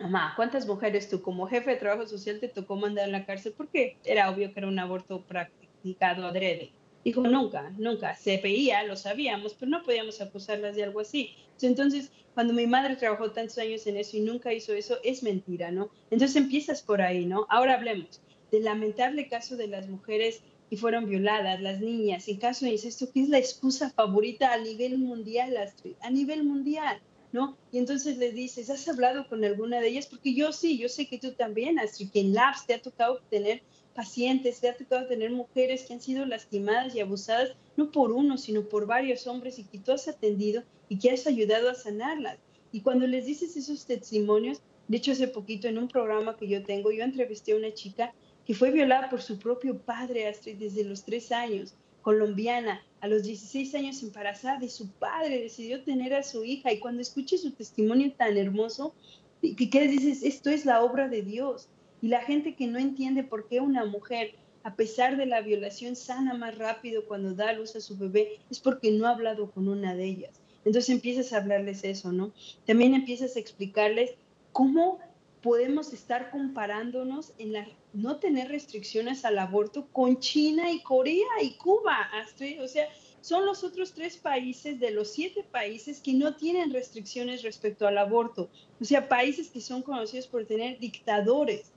mamá, 0.00 0.32
¿cuántas 0.36 0.66
mujeres 0.66 1.08
tú 1.08 1.20
como 1.20 1.46
jefe 1.46 1.70
de 1.70 1.76
trabajo 1.76 2.06
social 2.06 2.40
te 2.40 2.48
tocó 2.48 2.76
mandar 2.76 3.04
a 3.04 3.08
la 3.08 3.26
cárcel? 3.26 3.52
Porque 3.56 3.98
era 4.04 4.30
obvio 4.30 4.52
que 4.52 4.60
era 4.60 4.68
un 4.68 4.78
aborto 4.78 5.22
practicado 5.22 6.26
adrede. 6.26 6.72
Dijo, 7.04 7.22
nunca, 7.22 7.72
nunca. 7.78 8.14
Se 8.16 8.38
veía, 8.38 8.82
lo 8.84 8.96
sabíamos, 8.96 9.54
pero 9.54 9.70
no 9.70 9.82
podíamos 9.82 10.20
acusarlas 10.20 10.76
de 10.76 10.84
algo 10.84 11.00
así. 11.00 11.34
Entonces, 11.60 12.10
cuando 12.34 12.52
mi 12.52 12.66
madre 12.66 12.96
trabajó 12.96 13.32
tantos 13.32 13.58
años 13.58 13.86
en 13.86 13.96
eso 13.96 14.16
y 14.16 14.20
nunca 14.20 14.52
hizo 14.52 14.72
eso, 14.72 14.98
es 15.02 15.22
mentira, 15.22 15.70
¿no? 15.70 15.90
Entonces 16.10 16.36
empiezas 16.36 16.82
por 16.82 17.02
ahí, 17.02 17.26
¿no? 17.26 17.46
Ahora 17.50 17.74
hablemos 17.74 18.20
del 18.52 18.64
lamentable 18.64 19.28
caso 19.28 19.56
de 19.56 19.68
las 19.68 19.88
mujeres 19.88 20.42
que 20.70 20.76
fueron 20.76 21.08
violadas, 21.08 21.60
las 21.60 21.80
niñas, 21.80 22.28
en 22.28 22.38
caso 22.38 22.66
de 22.66 22.72
incesto, 22.72 23.10
que 23.10 23.22
es 23.22 23.28
la 23.28 23.38
excusa 23.38 23.90
favorita 23.90 24.52
a 24.52 24.58
nivel 24.58 24.98
mundial, 24.98 25.56
a 26.00 26.10
nivel 26.10 26.44
mundial. 26.44 27.00
¿no? 27.32 27.58
Y 27.72 27.78
entonces 27.78 28.16
le 28.16 28.32
dices, 28.32 28.70
¿has 28.70 28.88
hablado 28.88 29.28
con 29.28 29.44
alguna 29.44 29.80
de 29.80 29.88
ellas? 29.88 30.06
Porque 30.06 30.34
yo 30.34 30.52
sí, 30.52 30.78
yo 30.78 30.88
sé 30.88 31.06
que 31.06 31.18
tú 31.18 31.32
también, 31.32 31.78
así 31.78 32.08
que 32.08 32.20
en 32.20 32.32
Labs 32.32 32.66
te 32.66 32.74
ha 32.74 32.80
tocado 32.80 33.20
tener 33.30 33.62
pacientes, 33.94 34.60
te 34.60 34.68
ha 34.68 34.76
tocado 34.76 35.06
tener 35.06 35.30
mujeres 35.30 35.84
que 35.84 35.94
han 35.94 36.00
sido 36.00 36.24
lastimadas 36.26 36.94
y 36.94 37.00
abusadas, 37.00 37.54
no 37.76 37.90
por 37.90 38.12
uno, 38.12 38.36
sino 38.36 38.62
por 38.62 38.86
varios 38.86 39.26
hombres 39.26 39.58
y 39.58 39.64
que 39.64 39.78
tú 39.78 39.92
has 39.92 40.08
atendido 40.08 40.62
y 40.88 40.98
que 40.98 41.10
has 41.10 41.26
ayudado 41.26 41.70
a 41.70 41.74
sanarlas. 41.74 42.38
Y 42.72 42.80
cuando 42.82 43.06
les 43.06 43.26
dices 43.26 43.56
esos 43.56 43.86
testimonios, 43.86 44.60
de 44.88 44.96
hecho 44.96 45.12
hace 45.12 45.28
poquito 45.28 45.68
en 45.68 45.78
un 45.78 45.88
programa 45.88 46.36
que 46.36 46.48
yo 46.48 46.62
tengo, 46.64 46.90
yo 46.90 47.02
entrevisté 47.02 47.52
a 47.52 47.56
una 47.56 47.72
chica 47.72 48.12
que 48.46 48.54
fue 48.54 48.70
violada 48.70 49.10
por 49.10 49.20
su 49.20 49.38
propio 49.38 49.78
padre 49.78 50.34
desde 50.58 50.84
los 50.84 51.04
tres 51.04 51.32
años 51.32 51.74
colombiana, 52.02 52.82
a 53.00 53.06
los 53.06 53.22
16 53.24 53.74
años 53.74 54.02
embarazada 54.02 54.58
de 54.58 54.70
su 54.70 54.88
padre, 54.92 55.42
decidió 55.42 55.82
tener 55.82 56.14
a 56.14 56.22
su 56.22 56.44
hija 56.44 56.72
y 56.72 56.78
cuando 56.78 57.02
escuché 57.02 57.36
su 57.36 57.50
testimonio 57.50 58.12
tan 58.12 58.38
hermoso, 58.38 58.94
que 59.42 59.88
dices, 59.88 60.22
esto 60.22 60.48
es 60.48 60.64
la 60.64 60.82
obra 60.82 61.08
de 61.08 61.22
Dios. 61.22 61.68
Y 62.00 62.08
la 62.08 62.20
gente 62.22 62.54
que 62.54 62.66
no 62.66 62.78
entiende 62.78 63.24
por 63.24 63.48
qué 63.48 63.60
una 63.60 63.84
mujer, 63.84 64.34
a 64.62 64.74
pesar 64.74 65.16
de 65.16 65.26
la 65.26 65.40
violación, 65.40 65.96
sana 65.96 66.34
más 66.34 66.56
rápido 66.58 67.04
cuando 67.06 67.34
da 67.34 67.52
luz 67.52 67.74
a 67.76 67.80
su 67.80 67.96
bebé, 67.96 68.38
es 68.50 68.60
porque 68.60 68.90
no 68.90 69.06
ha 69.06 69.10
hablado 69.10 69.50
con 69.50 69.68
una 69.68 69.94
de 69.94 70.04
ellas. 70.04 70.40
Entonces 70.64 70.90
empiezas 70.90 71.32
a 71.32 71.38
hablarles 71.38 71.84
eso, 71.84 72.12
¿no? 72.12 72.32
También 72.66 72.94
empiezas 72.94 73.36
a 73.36 73.40
explicarles 73.40 74.14
cómo 74.52 74.98
podemos 75.42 75.92
estar 75.92 76.30
comparándonos 76.30 77.32
en 77.38 77.52
la, 77.52 77.66
no 77.92 78.18
tener 78.18 78.48
restricciones 78.48 79.24
al 79.24 79.38
aborto 79.38 79.86
con 79.92 80.18
China 80.18 80.70
y 80.70 80.82
Corea 80.82 81.26
y 81.42 81.56
Cuba, 81.56 81.96
Astrid. 82.20 82.62
O 82.62 82.68
sea, 82.68 82.88
son 83.20 83.46
los 83.46 83.64
otros 83.64 83.92
tres 83.92 84.16
países 84.16 84.80
de 84.80 84.90
los 84.90 85.12
siete 85.12 85.44
países 85.44 86.00
que 86.00 86.12
no 86.12 86.36
tienen 86.36 86.72
restricciones 86.72 87.42
respecto 87.42 87.86
al 87.86 87.98
aborto. 87.98 88.50
O 88.80 88.84
sea, 88.84 89.08
países 89.08 89.48
que 89.48 89.60
son 89.60 89.82
conocidos 89.82 90.26
por 90.26 90.44
tener 90.46 90.78
dictadores, 90.78 91.72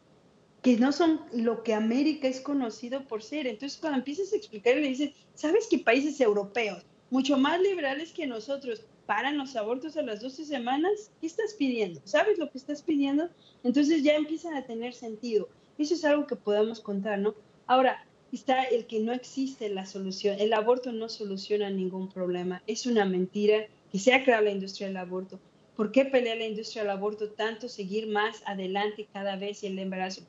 que 0.62 0.78
no 0.78 0.92
son 0.92 1.22
lo 1.34 1.64
que 1.64 1.74
América 1.74 2.28
es 2.28 2.40
conocido 2.40 3.08
por 3.08 3.24
ser. 3.24 3.48
Entonces, 3.48 3.80
cuando 3.80 4.00
empiezas 4.00 4.32
a 4.32 4.36
explicar, 4.36 4.76
le 4.76 4.88
dices, 4.88 5.12
¿sabes 5.34 5.68
qué 5.70 5.80
países 5.80 6.22
europeos, 6.22 6.84
mucho 7.10 7.38
más 7.38 7.60
liberales 7.60 8.12
que 8.12 8.28
nosotros, 8.28 8.84
paran 9.06 9.38
los 9.38 9.56
abortos 9.56 9.98
a 9.98 10.04
las 10.04 10.22
12 10.22 10.46
semanas, 10.46 11.12
¿qué 11.20 11.28
estás 11.28 11.54
pidiendo? 11.56 12.00
¿Sabes 12.06 12.38
lo 12.38 12.50
que 12.50 12.58
estás 12.58 12.82
pidiendo? 12.82 13.30
Entonces 13.64 14.04
ya 14.04 14.16
empiezan 14.16 14.54
a 14.54 14.66
tener 14.66 14.94
sentido. 14.94 15.50
Eso 15.78 15.96
es 15.96 16.06
algo 16.06 16.28
que 16.28 16.36
podemos 16.36 16.80
contar, 16.80 17.20
¿no? 17.20 17.36
Ahora, 17.66 18.06
está 18.32 18.64
el 18.64 18.86
que 18.86 19.00
no 19.00 19.12
existe 19.12 19.68
la 19.70 19.86
solución. 19.86 20.40
El 20.40 20.54
aborto 20.54 20.92
no 20.92 21.10
soluciona 21.10 21.70
ningún 21.70 22.08
problema. 22.08 22.62
Es 22.68 22.86
una 22.86 23.04
mentira 23.04 23.66
que 23.92 24.00
se 24.00 24.14
ha 24.14 24.24
creado 24.24 24.44
la 24.44 24.52
industria 24.52 24.88
del 24.88 24.98
aborto. 24.98 25.40
¿Por 25.76 25.92
qué 25.92 26.06
pelea 26.06 26.36
la 26.36 26.46
industria 26.46 26.84
del 26.84 26.92
aborto 26.92 27.30
tanto 27.32 27.68
seguir 27.68 28.08
más 28.08 28.42
adelante 28.46 29.08
cada 29.12 29.36
vez 29.36 29.64
el 29.64 29.80
embarazo? 29.80 30.22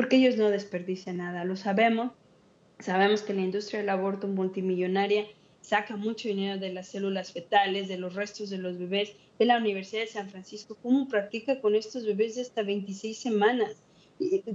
Porque 0.00 0.16
ellos 0.16 0.38
no 0.38 0.48
desperdician 0.48 1.18
nada, 1.18 1.44
lo 1.44 1.56
sabemos. 1.56 2.12
Sabemos 2.78 3.20
que 3.20 3.34
la 3.34 3.42
industria 3.42 3.80
del 3.80 3.90
aborto 3.90 4.28
multimillonaria 4.28 5.26
saca 5.60 5.94
mucho 5.94 6.26
dinero 6.26 6.58
de 6.58 6.72
las 6.72 6.88
células 6.88 7.32
fetales, 7.32 7.86
de 7.86 7.98
los 7.98 8.14
restos 8.14 8.48
de 8.48 8.56
los 8.56 8.78
bebés, 8.78 9.12
de 9.38 9.44
la 9.44 9.58
Universidad 9.58 10.00
de 10.00 10.06
San 10.06 10.30
Francisco, 10.30 10.78
cómo 10.82 11.06
practica 11.06 11.60
con 11.60 11.74
estos 11.74 12.06
bebés 12.06 12.36
de 12.36 12.40
hasta 12.40 12.62
26 12.62 13.18
semanas. 13.18 13.82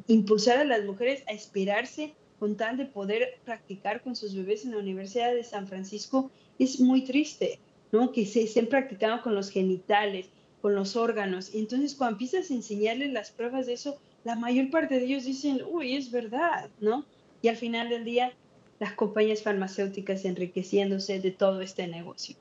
Impulsar 0.08 0.58
a 0.58 0.64
las 0.66 0.84
mujeres 0.84 1.24
a 1.28 1.34
esperarse 1.34 2.16
con 2.40 2.58
tal 2.58 2.78
de 2.78 2.88
poder 2.88 3.38
practicar 3.46 4.02
con 4.02 4.16
sus 4.16 4.34
bebés 4.34 4.66
en 4.66 4.72
la 4.72 4.80
Universidad 4.80 5.32
de 5.32 5.44
San 5.44 5.68
Francisco 5.68 6.32
es 6.58 6.80
muy 6.80 7.04
triste, 7.04 7.60
¿no? 7.92 8.12
Que 8.12 8.26
se 8.26 8.42
estén 8.42 8.66
practicando 8.66 9.22
con 9.22 9.36
los 9.36 9.52
genitales, 9.52 10.26
con 10.64 10.74
los 10.74 10.96
órganos. 10.96 11.54
Entonces 11.54 11.94
cuando 11.94 12.16
empiezas 12.16 12.50
a 12.50 12.56
enseñarles 12.56 13.14
las 13.14 13.30
pruebas 13.30 13.68
de 13.68 13.74
eso, 13.74 14.00
la 14.26 14.36
mayor 14.36 14.70
parte 14.72 14.96
de 14.96 15.06
ellos 15.06 15.24
dicen, 15.24 15.62
uy, 15.70 15.96
es 15.96 16.12
verdad, 16.12 16.70
¿no? 16.82 17.06
Y 17.42 17.48
al 17.48 17.56
final 17.56 17.90
del 17.90 18.04
día 18.04 18.34
las 18.80 18.94
compañías 18.94 19.44
farmacéuticas 19.44 20.26
enriqueciéndose 20.26 21.20
de 21.20 21.32
todo 21.32 21.62
este 21.62 21.88
negocio. 21.88 22.36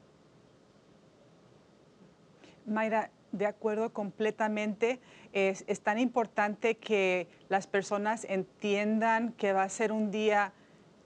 Mayra, 2.67 3.11
de 3.33 3.47
acuerdo 3.47 3.93
completamente. 3.93 4.99
Es, 5.35 5.65
es, 5.67 5.81
tan 5.81 5.99
importante 5.99 6.77
que 6.77 7.29
las 7.51 7.67
personas 7.67 8.25
entiendan 8.31 9.33
que 9.33 9.53
va 9.53 9.65
a 9.65 9.69
ser 9.69 9.93
un 9.93 10.11
día 10.11 10.55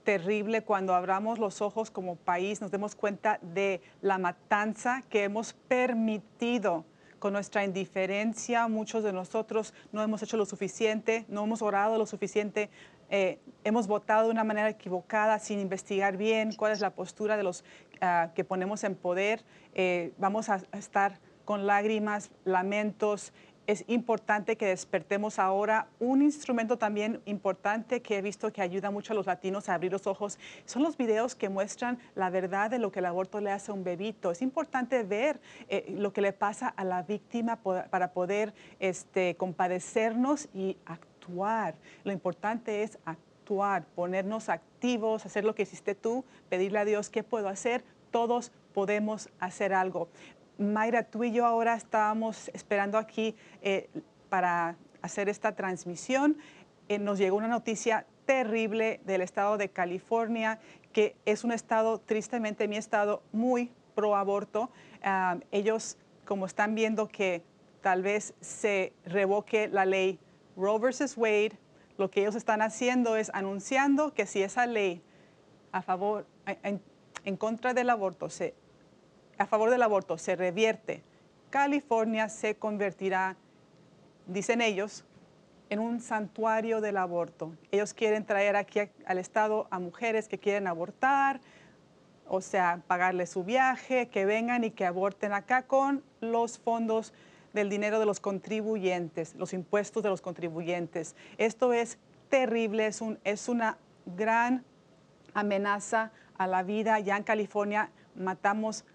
terrible 0.05 0.63
cuando 0.63 0.95
abramos 0.95 1.39
los 1.39 1.61
ojos 1.61 1.91
como 1.91 2.15
país, 2.15 2.61
nos 2.61 2.71
demos 2.71 2.95
cuenta 2.95 3.37
de 3.41 3.81
la 4.01 4.17
matanza 4.17 5.03
que 5.09 5.23
hemos 5.23 5.53
permitido 5.53 6.85
con 7.19 7.33
nuestra 7.33 7.63
indiferencia. 7.63 8.67
Muchos 8.67 9.03
de 9.03 9.13
nosotros 9.13 9.73
no 9.91 10.01
hemos 10.01 10.23
hecho 10.23 10.37
lo 10.37 10.45
suficiente, 10.45 11.25
no 11.27 11.43
hemos 11.43 11.61
orado 11.61 11.97
lo 11.97 12.05
suficiente, 12.05 12.69
eh, 13.09 13.39
hemos 13.63 13.87
votado 13.87 14.25
de 14.25 14.31
una 14.31 14.43
manera 14.43 14.69
equivocada 14.69 15.39
sin 15.39 15.59
investigar 15.59 16.17
bien 16.17 16.53
cuál 16.53 16.71
es 16.71 16.79
la 16.79 16.91
postura 16.91 17.37
de 17.37 17.43
los 17.43 17.63
uh, 18.01 18.33
que 18.33 18.43
ponemos 18.43 18.83
en 18.83 18.95
poder. 18.95 19.43
Eh, 19.73 20.13
vamos 20.17 20.49
a, 20.49 20.61
estar 20.73 21.19
con 21.45 21.65
lágrimas, 21.65 22.29
lamentos. 22.45 23.33
Es 23.69 23.85
importante 23.85 24.55
que 24.55 24.65
despertemos 24.65 25.37
ahora. 25.37 25.89
Un 25.99 26.23
instrumento 26.23 26.79
también 26.79 27.21
importante 27.25 28.01
que 28.01 28.17
he 28.17 28.21
visto 28.23 28.51
que 28.51 28.63
ayuda 28.63 28.89
mucho 28.89 29.13
a 29.13 29.15
los 29.15 29.27
latinos 29.27 29.69
a 29.69 29.75
abrir 29.75 29.91
los 29.91 30.07
ojos 30.07 30.39
son 30.65 30.81
los 30.81 30.97
videos 30.97 31.35
que 31.35 31.49
muestran 31.49 31.99
la 32.15 32.31
verdad 32.31 32.71
de 32.71 32.79
lo 32.79 32.91
que 32.91 32.97
el 32.97 33.05
aborto 33.05 33.39
le 33.41 33.51
hace 33.51 33.69
a 33.69 33.75
un 33.75 33.83
bebito. 33.83 34.31
Es 34.31 34.41
importante 34.41 35.03
ver 35.03 35.39
eh, 35.67 35.85
lo 35.95 36.11
que 36.11 36.21
le 36.21 36.33
pasa 36.33 36.67
a 36.69 36.83
la 36.83 37.03
víctima 37.03 37.57
para 37.57 38.11
poder 38.11 38.55
este, 38.79 39.35
compadecernos 39.35 40.49
y 40.51 40.75
actuar 40.85 41.75
lo 42.03 42.11
importante 42.11 42.81
es 42.81 42.97
actuar, 43.05 43.85
ponernos 43.93 44.49
activos, 44.49 45.27
hacer 45.27 45.43
lo 45.43 45.53
que 45.53 45.61
hiciste 45.63 45.93
tú, 45.93 46.25
pedirle 46.49 46.79
a 46.79 46.85
Dios 46.85 47.09
qué 47.09 47.23
puedo 47.23 47.49
hacer. 47.49 47.83
Todos 48.09 48.51
podemos 48.73 49.29
hacer 49.39 49.73
algo. 49.73 50.09
Mayra, 50.59 51.03
tú 51.03 51.23
y 51.23 51.31
yo 51.31 51.45
ahora 51.45 51.73
estábamos 51.75 52.51
esperando 52.53 52.97
aquí 52.97 53.35
eh, 53.61 53.89
para 54.29 54.75
hacer 55.01 55.29
esta 55.29 55.55
transmisión. 55.55 56.37
Eh, 56.89 56.99
nos 56.99 57.17
llegó 57.17 57.37
una 57.37 57.47
noticia 57.47 58.05
terrible 58.25 58.99
del 59.05 59.21
estado 59.21 59.57
de 59.57 59.69
California, 59.69 60.59
que 60.91 61.15
es 61.25 61.43
un 61.43 61.53
estado, 61.53 61.99
tristemente 61.99 62.67
mi 62.67 62.75
estado, 62.75 63.23
muy 63.31 63.71
pro 63.95 64.15
aborto. 64.15 64.69
Ah, 65.01 65.37
ellos, 65.51 65.97
como 66.25 66.45
están 66.45 66.75
viendo 66.75 67.07
que 67.07 67.41
tal 67.81 68.03
vez 68.03 68.33
se 68.41 68.93
revoque 69.05 69.69
la 69.69 69.85
ley 69.85 70.19
Roe 70.57 70.77
versus 70.77 71.15
Wade, 71.17 71.57
lo 71.97 72.11
que 72.11 72.21
ellos 72.21 72.35
están 72.35 72.61
haciendo 72.61 73.15
es 73.15 73.31
anunciando 73.33 74.13
que 74.13 74.25
si 74.25 74.43
esa 74.43 74.65
ley 74.65 75.01
a 75.71 75.81
favor, 75.81 76.25
en, 76.45 77.37
contra 77.37 77.73
del 77.73 77.89
aborto, 77.89 78.29
se, 78.29 78.55
a 79.39 79.47
favor 79.47 79.71
del 79.71 79.81
aborto 79.81 80.17
se 80.17 80.35
revierte, 80.35 81.01
California 81.49 82.29
se 82.29 82.55
convertirá, 82.55 83.37
dicen 84.27 84.61
ellos, 84.61 85.05
en 85.69 85.79
un 85.79 86.01
santuario 86.01 86.81
del 86.81 86.97
aborto. 86.97 87.53
Ellos 87.71 87.93
quieren 87.93 88.25
traer 88.25 88.55
aquí 88.55 88.81
al 89.05 89.17
Estado 89.17 89.67
a 89.71 89.79
mujeres 89.79 90.27
que 90.27 90.37
quieren 90.37 90.67
abortar, 90.67 91.39
o 92.27 92.41
sea, 92.41 92.81
pagarles 92.85 93.29
su 93.29 93.43
viaje, 93.43 94.09
que 94.09 94.25
vengan 94.25 94.63
y 94.63 94.71
que 94.71 94.85
aborten 94.85 95.31
acá 95.31 95.63
con 95.63 96.03
los 96.19 96.59
fondos 96.59 97.13
del 97.53 97.69
dinero 97.69 97.99
de 97.99 98.05
los 98.05 98.19
contribuyentes, 98.19 99.35
los 99.35 99.53
impuestos 99.53 100.03
de 100.03 100.09
los 100.09 100.21
contribuyentes. 100.21 101.15
Esto 101.37 101.73
es 101.73 101.97
terrible, 102.29 102.87
es, 102.87 103.01
es 103.23 103.47
una 103.47 103.77
gran 104.05 104.63
amenaza 105.33 106.11
a 106.37 106.45
la 106.45 106.61
vida. 106.61 106.99
Ya 106.99 107.17
en 107.17 107.23
California 107.23 107.89
matamos 108.15 108.85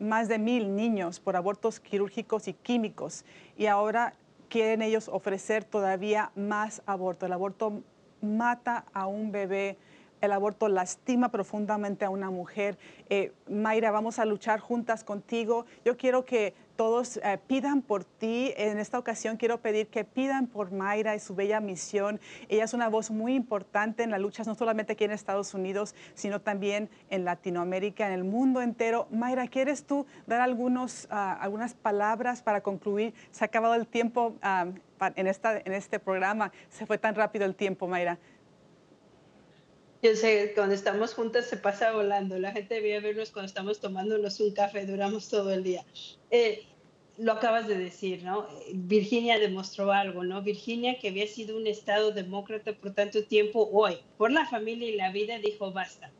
más 0.00 0.28
de 0.28 0.38
mil 0.38 0.74
niños 0.74 1.20
por 1.20 1.36
abortos 1.36 1.78
quirúrgicos 1.78 2.48
y 2.48 2.54
químicos 2.54 3.24
y 3.56 3.66
ahora 3.66 4.14
quieren 4.48 4.82
ellos 4.82 5.08
ofrecer 5.08 5.62
todavía 5.62 6.32
más 6.34 6.82
aborto. 6.86 7.26
El 7.26 7.32
aborto 7.32 7.82
mata 8.20 8.84
a 8.92 9.06
un 9.06 9.30
bebé 9.30 9.78
el 10.20 10.32
aborto 10.32 10.68
lastima 10.68 11.30
profundamente 11.30 12.04
a 12.04 12.10
una 12.10 12.30
mujer. 12.30 12.78
Eh, 13.08 13.32
Mayra, 13.48 13.90
vamos 13.90 14.18
a 14.18 14.24
luchar 14.24 14.60
juntas 14.60 15.04
contigo. 15.04 15.66
Yo 15.84 15.96
quiero 15.96 16.24
que 16.24 16.54
todos 16.80 17.18
eh, 17.18 17.38
pidan 17.46 17.82
por 17.82 18.04
ti. 18.04 18.54
En 18.56 18.78
esta 18.78 18.98
ocasión 18.98 19.36
quiero 19.36 19.58
pedir 19.60 19.88
que 19.88 20.04
pidan 20.04 20.46
por 20.46 20.72
Mayra 20.72 21.14
y 21.14 21.20
su 21.20 21.34
bella 21.34 21.60
misión. 21.60 22.20
Ella 22.48 22.64
es 22.64 22.72
una 22.72 22.88
voz 22.88 23.10
muy 23.10 23.34
importante 23.34 24.02
en 24.02 24.10
las 24.10 24.20
luchas, 24.20 24.46
no 24.46 24.54
solamente 24.54 24.94
aquí 24.94 25.04
en 25.04 25.10
Estados 25.10 25.52
Unidos, 25.52 25.94
sino 26.14 26.40
también 26.40 26.88
en 27.10 27.26
Latinoamérica, 27.26 28.06
en 28.06 28.14
el 28.14 28.24
mundo 28.24 28.62
entero. 28.62 29.08
Mayra, 29.10 29.46
¿quieres 29.48 29.84
tú 29.84 30.06
dar 30.26 30.40
algunos, 30.40 31.06
ah, 31.10 31.36
algunas 31.40 31.74
palabras 31.74 32.42
para 32.42 32.62
concluir? 32.62 33.12
Se 33.30 33.44
ha 33.44 33.46
acabado 33.46 33.74
el 33.74 33.86
tiempo 33.86 34.36
ah, 34.40 34.66
en, 35.16 35.26
esta, 35.26 35.58
en 35.58 35.74
este 35.74 35.98
programa. 35.98 36.50
Se 36.70 36.86
fue 36.86 36.96
tan 36.96 37.14
rápido 37.14 37.44
el 37.44 37.54
tiempo, 37.54 37.88
Mayra. 37.88 38.18
Yo 40.02 40.16
sé, 40.16 40.52
cuando 40.54 40.74
estamos 40.74 41.12
juntas 41.12 41.46
se 41.46 41.58
pasa 41.58 41.92
volando. 41.92 42.38
La 42.38 42.52
gente 42.52 42.74
debería 42.74 43.00
vernos 43.00 43.30
cuando 43.30 43.48
estamos 43.48 43.80
tomándonos 43.80 44.40
un 44.40 44.52
café, 44.52 44.86
duramos 44.86 45.28
todo 45.28 45.52
el 45.52 45.62
día. 45.62 45.84
Eh, 46.30 46.64
lo 47.18 47.32
acabas 47.32 47.68
de 47.68 47.76
decir, 47.76 48.22
¿no? 48.22 48.46
Virginia 48.72 49.38
demostró 49.38 49.92
algo, 49.92 50.24
¿no? 50.24 50.40
Virginia, 50.40 50.98
que 50.98 51.08
había 51.08 51.26
sido 51.26 51.54
un 51.56 51.66
estado 51.66 52.12
demócrata 52.12 52.72
por 52.72 52.94
tanto 52.94 53.24
tiempo, 53.24 53.68
hoy, 53.72 53.98
por 54.16 54.30
la 54.30 54.46
familia 54.46 54.88
y 54.88 54.96
la 54.96 55.12
vida, 55.12 55.38
dijo 55.38 55.70
basta. 55.70 56.10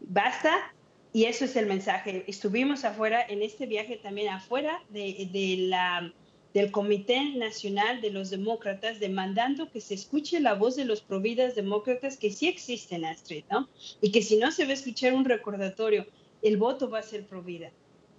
Basta, 0.00 0.74
y 1.14 1.24
eso 1.24 1.46
es 1.46 1.56
el 1.56 1.66
mensaje. 1.66 2.24
Estuvimos 2.26 2.84
afuera, 2.84 3.24
en 3.26 3.42
este 3.42 3.64
viaje 3.64 3.96
también 3.96 4.28
afuera 4.28 4.82
de, 4.90 5.28
de 5.32 5.56
la 5.68 6.12
del 6.54 6.70
Comité 6.70 7.24
Nacional 7.36 8.00
de 8.00 8.10
los 8.10 8.30
Demócratas 8.30 9.00
demandando 9.00 9.70
que 9.70 9.80
se 9.80 9.94
escuche 9.94 10.40
la 10.40 10.54
voz 10.54 10.76
de 10.76 10.84
los 10.84 11.00
providas 11.00 11.54
demócratas 11.54 12.16
que 12.16 12.30
sí 12.30 12.48
existen, 12.48 13.04
Astrid, 13.04 13.44
¿no? 13.50 13.68
Y 14.00 14.12
que 14.12 14.22
si 14.22 14.36
no 14.36 14.50
se 14.52 14.64
va 14.64 14.70
a 14.70 14.74
escuchar 14.74 15.14
un 15.14 15.24
recordatorio, 15.24 16.06
el 16.42 16.56
voto 16.56 16.90
va 16.90 16.98
a 16.98 17.02
ser 17.02 17.26
provida. 17.26 17.70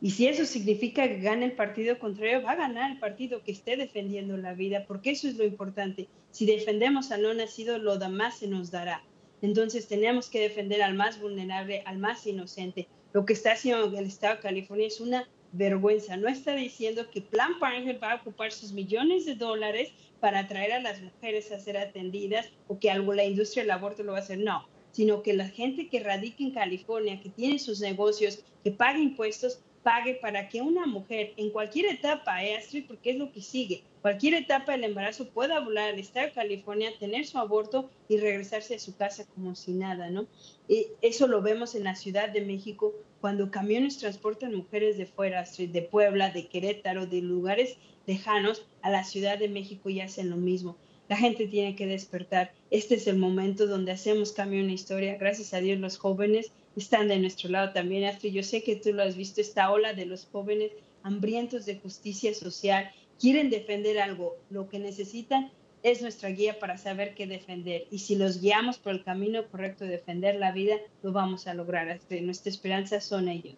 Y 0.02 0.12
si 0.12 0.28
eso 0.28 0.46
significa 0.46 1.08
que 1.08 1.20
gane 1.20 1.46
el 1.46 1.54
partido 1.54 1.98
contrario, 1.98 2.42
va 2.42 2.52
a 2.52 2.56
ganar 2.58 2.92
el 2.92 3.00
partido 3.00 3.42
que 3.44 3.54
esté 3.54 3.78
defendiendo 3.78 4.36
la 4.36 4.54
vida, 4.54 4.86
porque 4.86 5.12
eso 5.12 5.28
es 5.28 5.38
lo 5.38 5.46
importante. 5.46 6.10
Si 6.32 6.46
defendemos 6.46 7.12
al 7.12 7.22
no 7.22 7.34
nacido, 7.34 7.78
lo 7.78 7.98
demás 7.98 8.40
se 8.40 8.48
nos 8.48 8.70
dará. 8.70 9.04
Entonces 9.42 9.88
tenemos 9.88 10.30
que 10.30 10.42
defender 10.42 10.82
al 10.82 10.96
más 10.96 11.22
vulnerable, 11.22 11.84
al 11.86 12.00
más 12.00 12.26
inocente. 12.28 12.88
Lo 13.14 13.26
que 13.26 13.34
está 13.34 13.54
haciendo 13.54 13.98
el 13.98 14.06
Estado 14.06 14.36
de 14.36 14.42
California 14.42 14.88
es 14.88 15.00
una 15.00 15.30
vergüenza. 15.54 16.18
No 16.18 16.28
está 16.28 16.56
diciendo 16.56 17.10
que 17.10 17.22
Plan 17.22 17.58
Parenthood 17.60 18.04
va 18.04 18.12
a 18.12 18.16
ocupar 18.16 18.52
sus 18.52 18.74
millones 18.74 19.26
de 19.26 19.36
dólares 19.36 19.92
para 20.20 20.40
atraer 20.40 20.74
a 20.74 20.82
las 20.82 21.02
mujeres 21.02 21.52
a 21.52 21.60
ser 21.60 21.78
atendidas 21.78 22.50
o 22.68 22.80
que 22.80 22.92
algo 22.92 23.14
la 23.14 23.24
industria 23.24 23.64
del 23.64 23.72
aborto 23.72 24.04
lo 24.04 24.12
va 24.12 24.18
a 24.20 24.22
hacer. 24.22 24.40
No, 24.40 24.68
sino 24.92 25.24
que 25.24 25.34
la 25.34 25.48
gente 25.48 25.88
que 25.90 26.02
radica 26.02 26.44
en 26.44 26.52
California, 26.52 27.22
que 27.22 27.30
tiene 27.30 27.60
sus 27.60 27.80
negocios, 27.80 28.44
que 28.64 28.72
paga 28.72 29.00
impuestos, 29.00 29.60
pague 29.84 30.16
para 30.16 30.48
que 30.48 30.62
una 30.62 30.86
mujer 30.86 31.34
en 31.36 31.50
cualquier 31.50 31.94
etapa, 31.94 32.44
eh, 32.44 32.56
Astrid, 32.56 32.86
porque 32.88 33.12
es 33.12 33.18
lo 33.18 33.32
que 33.32 33.42
sigue, 33.42 33.84
cualquier 34.02 34.34
etapa 34.36 34.72
del 34.72 34.86
embarazo 34.86 35.28
pueda 35.30 35.60
volar 35.60 35.90
al 35.90 36.00
estado 36.00 36.28
de 36.28 36.34
California, 36.34 36.98
tener 37.00 37.26
su 37.26 37.38
aborto 37.38 37.90
y 38.08 38.18
regresarse 38.18 38.76
a 38.76 38.80
su 38.80 38.96
casa 38.96 39.26
como 39.36 39.56
si 39.56 39.74
nada, 39.74 40.10
¿no? 40.10 40.26
Y 40.70 40.88
eso 41.02 41.28
lo 41.28 41.42
vemos 41.42 41.76
en 41.76 41.84
la 41.84 41.96
Ciudad 41.96 42.30
de 42.30 42.42
México 42.42 42.94
cuando 43.24 43.52
camiones 43.52 44.00
transportan 44.00 44.54
mujeres 44.54 44.98
de 44.98 45.06
fuera, 45.06 45.46
de 45.58 45.82
Puebla, 45.82 46.32
de 46.32 46.48
Querétaro, 46.48 47.06
de 47.06 47.22
lugares 47.22 47.78
lejanos 48.06 48.66
a 48.82 48.90
la 48.90 49.06
Ciudad 49.06 49.40
de 49.40 49.48
México 49.48 49.90
y 49.90 50.02
hacen 50.02 50.30
lo 50.30 50.36
mismo. 50.36 50.76
La 51.08 51.16
gente 51.16 51.48
tiene 51.48 51.78
que 51.78 51.88
despertar. 51.88 52.52
Este 52.70 52.96
es 52.96 53.08
el 53.08 53.16
momento 53.16 53.66
donde 53.66 53.94
hacemos 53.94 54.34
cambio 54.34 54.60
en 54.60 54.68
la 54.68 54.74
historia. 54.74 55.16
Gracias 55.18 55.54
a 55.54 55.62
Dios 55.62 55.80
los 55.80 55.98
jóvenes 55.98 56.52
están 56.76 57.08
de 57.08 57.18
nuestro 57.18 57.50
lado 57.50 57.72
también, 57.72 58.04
Astrid. 58.04 58.34
Yo 58.34 58.44
sé 58.44 58.62
que 58.62 58.76
tú 58.76 58.92
lo 58.92 59.04
has 59.04 59.16
visto, 59.16 59.40
esta 59.40 59.72
ola 59.72 59.94
de 59.94 60.06
los 60.06 60.26
jóvenes 60.26 60.74
hambrientos 61.04 61.66
de 61.66 61.78
justicia 61.78 62.34
social, 62.34 62.92
quieren 63.22 63.50
defender 63.50 64.00
algo. 64.00 64.36
Lo 64.50 64.68
que 64.68 64.80
necesitan 64.80 65.50
es 65.84 66.02
nuestra 66.02 66.30
guía 66.30 66.58
para 66.60 66.78
saber 66.78 67.14
qué 67.14 67.28
defender. 67.28 67.84
Y 67.92 68.00
si 68.00 68.16
los 68.16 68.42
guiamos 68.42 68.80
por 68.80 68.94
el 68.94 69.04
camino 69.04 69.46
correcto 69.50 69.84
de 69.84 69.92
defender 69.92 70.36
la 70.36 70.52
vida, 70.52 70.78
lo 71.04 71.12
vamos 71.12 71.46
a 71.46 71.54
lograr. 71.54 71.90
Astrid. 71.90 72.24
Nuestra 72.24 72.50
esperanza 72.50 73.02
son 73.02 73.28
ellos. 73.28 73.56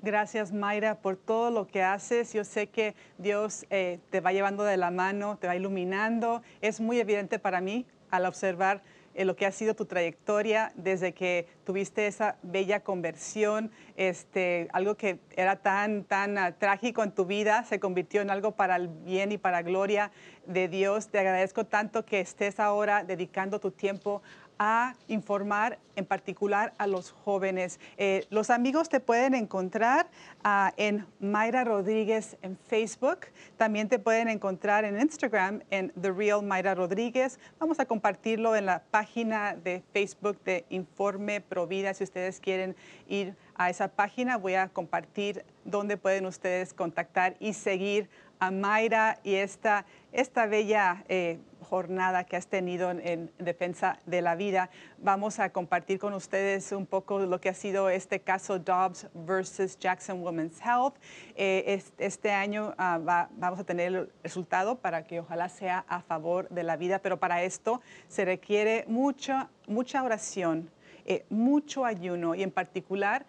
Gracias, 0.00 0.52
Mayra, 0.52 1.00
por 1.00 1.16
todo 1.16 1.50
lo 1.50 1.66
que 1.68 1.82
haces. 1.82 2.32
Yo 2.32 2.44
sé 2.44 2.68
que 2.68 2.94
Dios 3.18 3.66
eh, 3.70 4.00
te 4.10 4.20
va 4.20 4.32
llevando 4.32 4.64
de 4.64 4.76
la 4.76 4.90
mano, 4.90 5.38
te 5.38 5.46
va 5.46 5.54
iluminando. 5.54 6.42
Es 6.60 6.80
muy 6.80 6.98
evidente 6.98 7.38
para 7.38 7.60
mí 7.60 7.86
al 8.10 8.26
observar 8.26 8.82
eh, 9.14 9.24
lo 9.24 9.36
que 9.36 9.46
ha 9.46 9.52
sido 9.52 9.74
tu 9.74 9.84
trayectoria 9.84 10.72
desde 10.74 11.12
que 11.12 11.46
tuviste 11.64 12.06
esa 12.06 12.36
bella 12.42 12.80
conversión, 12.80 13.70
este, 13.96 14.68
algo 14.72 14.96
que 14.96 15.18
era 15.36 15.56
tan, 15.56 16.04
tan 16.04 16.38
uh, 16.38 16.52
trágico 16.58 17.02
en 17.02 17.12
tu 17.12 17.26
vida, 17.26 17.64
se 17.64 17.78
convirtió 17.78 18.22
en 18.22 18.30
algo 18.30 18.52
para 18.52 18.76
el 18.76 18.88
bien 18.88 19.32
y 19.32 19.38
para 19.38 19.62
gloria 19.62 20.10
de 20.46 20.68
Dios. 20.68 21.08
Te 21.08 21.18
agradezco 21.18 21.66
tanto 21.66 22.04
que 22.04 22.20
estés 22.20 22.58
ahora 22.58 23.04
dedicando 23.04 23.60
tu 23.60 23.70
tiempo 23.70 24.22
a 24.64 24.94
informar 25.08 25.80
en 25.96 26.06
particular 26.06 26.72
a 26.78 26.86
los 26.86 27.10
jóvenes. 27.10 27.80
Eh, 27.96 28.26
los 28.30 28.48
amigos 28.48 28.88
te 28.88 29.00
pueden 29.00 29.34
encontrar 29.34 30.08
ah, 30.44 30.72
en 30.76 31.04
Mayra 31.18 31.64
Rodríguez 31.64 32.36
en 32.42 32.56
Facebook. 32.56 33.26
También 33.56 33.88
te 33.88 33.98
pueden 33.98 34.28
encontrar 34.28 34.84
en 34.84 35.00
Instagram 35.00 35.64
en 35.70 35.92
The 36.00 36.12
Real 36.12 36.44
Mayra 36.44 36.76
Rodríguez. 36.76 37.40
Vamos 37.58 37.80
a 37.80 37.86
compartirlo 37.86 38.54
en 38.54 38.66
la 38.66 38.84
página 38.84 39.56
de 39.56 39.82
Facebook 39.92 40.40
de 40.44 40.64
Informe 40.70 41.40
Provida. 41.40 41.92
Si 41.92 42.04
ustedes 42.04 42.38
quieren 42.38 42.76
ir 43.08 43.34
a 43.56 43.68
esa 43.68 43.88
página, 43.88 44.36
voy 44.36 44.54
a 44.54 44.68
compartir 44.68 45.44
dónde 45.64 45.96
pueden 45.96 46.24
ustedes 46.24 46.72
contactar 46.72 47.34
y 47.40 47.54
seguir 47.54 48.08
a 48.38 48.52
Mayra 48.52 49.18
y 49.24 49.34
esta, 49.34 49.86
esta 50.12 50.46
bella... 50.46 51.04
Eh, 51.08 51.40
jornada 51.72 52.24
que 52.24 52.36
has 52.36 52.48
tenido 52.48 52.90
en, 52.90 53.32
defensa 53.38 53.98
de 54.04 54.20
la 54.20 54.34
vida. 54.34 54.68
Vamos 54.98 55.38
a 55.38 55.48
compartir 55.48 55.98
con 55.98 56.12
ustedes 56.12 56.70
un 56.72 56.84
poco 56.84 57.20
lo 57.20 57.40
que 57.40 57.48
ha 57.48 57.54
sido 57.54 57.88
este 57.88 58.20
caso 58.20 58.58
Dobbs 58.58 59.06
versus 59.14 59.78
Jackson 59.78 60.22
Women's 60.22 60.60
Health. 60.60 60.96
Eh, 61.34 61.82
este 61.96 62.30
año 62.30 62.74
ah, 62.76 63.26
vamos 63.38 63.58
a 63.58 63.64
tener 63.64 63.86
el 63.94 64.12
resultado 64.22 64.80
para 64.80 65.06
que 65.06 65.20
ojalá 65.20 65.48
sea 65.48 65.86
a 65.88 66.02
favor 66.02 66.46
de 66.50 66.62
la 66.62 66.76
vida, 66.76 66.98
pero 66.98 67.16
para 67.16 67.42
esto 67.42 67.80
se 68.06 68.26
requiere 68.26 68.84
mucha, 68.86 69.48
mucha 69.66 70.02
oración, 70.02 70.68
eh, 71.06 71.24
mucho 71.30 71.86
ayuno 71.86 72.34
y 72.34 72.42
en 72.42 72.50
particular 72.50 73.24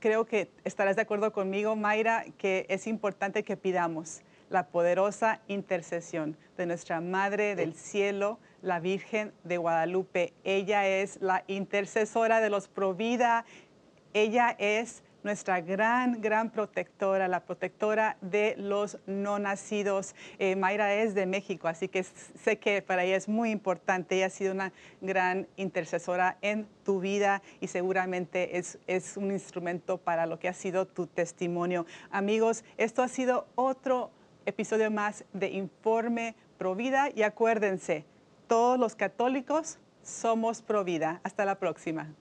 creo 0.00 0.24
que 0.24 0.50
estarás 0.64 0.96
de 0.96 1.02
acuerdo 1.02 1.32
conmigo, 1.32 1.76
Mayra, 1.76 2.24
que 2.38 2.66
es 2.68 2.88
importante 2.88 3.44
que 3.44 3.56
pidamos 3.56 4.22
la 4.54 4.68
poderosa 4.68 5.40
intercesión 5.48 6.36
de 6.56 6.66
nuestra 6.66 7.00
Madre 7.00 7.56
del 7.56 7.74
Cielo, 7.74 8.38
la 8.62 8.78
Virgen 8.78 9.32
de 9.42 9.56
Guadalupe. 9.56 10.32
Ella 10.44 10.86
es 10.86 11.20
la 11.20 11.42
intercesora 11.48 12.40
de 12.40 12.50
los 12.50 12.68
Provida. 12.68 13.44
Ella 14.12 14.54
es 14.60 15.02
nuestra 15.24 15.60
gran, 15.60 16.20
gran 16.20 16.50
protectora, 16.50 17.26
la 17.26 17.40
protectora 17.40 18.16
de 18.20 18.54
los 18.56 18.98
no 19.06 19.40
nacidos. 19.40 20.14
Eh, 20.38 20.54
Mayra 20.54 20.94
es 20.94 21.16
de 21.16 21.26
México, 21.26 21.66
así 21.66 21.88
que 21.88 22.04
sé 22.04 22.58
que 22.58 22.80
para 22.80 23.02
ella 23.02 23.16
es 23.16 23.26
muy 23.26 23.50
importante. 23.50 24.14
Ella 24.14 24.26
ha 24.26 24.30
sido 24.30 24.52
una 24.52 24.72
gran 25.00 25.48
intercesora 25.56 26.38
en 26.42 26.68
tu 26.84 27.00
vida 27.00 27.42
y 27.60 27.66
seguramente 27.66 28.56
es, 28.56 28.78
es 28.86 29.16
un 29.16 29.32
instrumento 29.32 29.98
para 29.98 30.26
lo 30.26 30.38
que 30.38 30.46
ha 30.46 30.54
sido 30.54 30.86
tu 30.86 31.08
testimonio. 31.08 31.86
Amigos, 32.12 32.62
esto 32.76 33.02
ha 33.02 33.08
sido 33.08 33.48
otro 33.56 34.12
episodio 34.46 34.90
más 34.90 35.24
de 35.32 35.50
Informe 35.50 36.34
Provida 36.58 37.08
y 37.14 37.22
acuérdense, 37.22 38.04
todos 38.46 38.78
los 38.78 38.94
católicos 38.94 39.78
somos 40.02 40.62
Provida. 40.62 41.20
Hasta 41.24 41.44
la 41.44 41.58
próxima. 41.58 42.14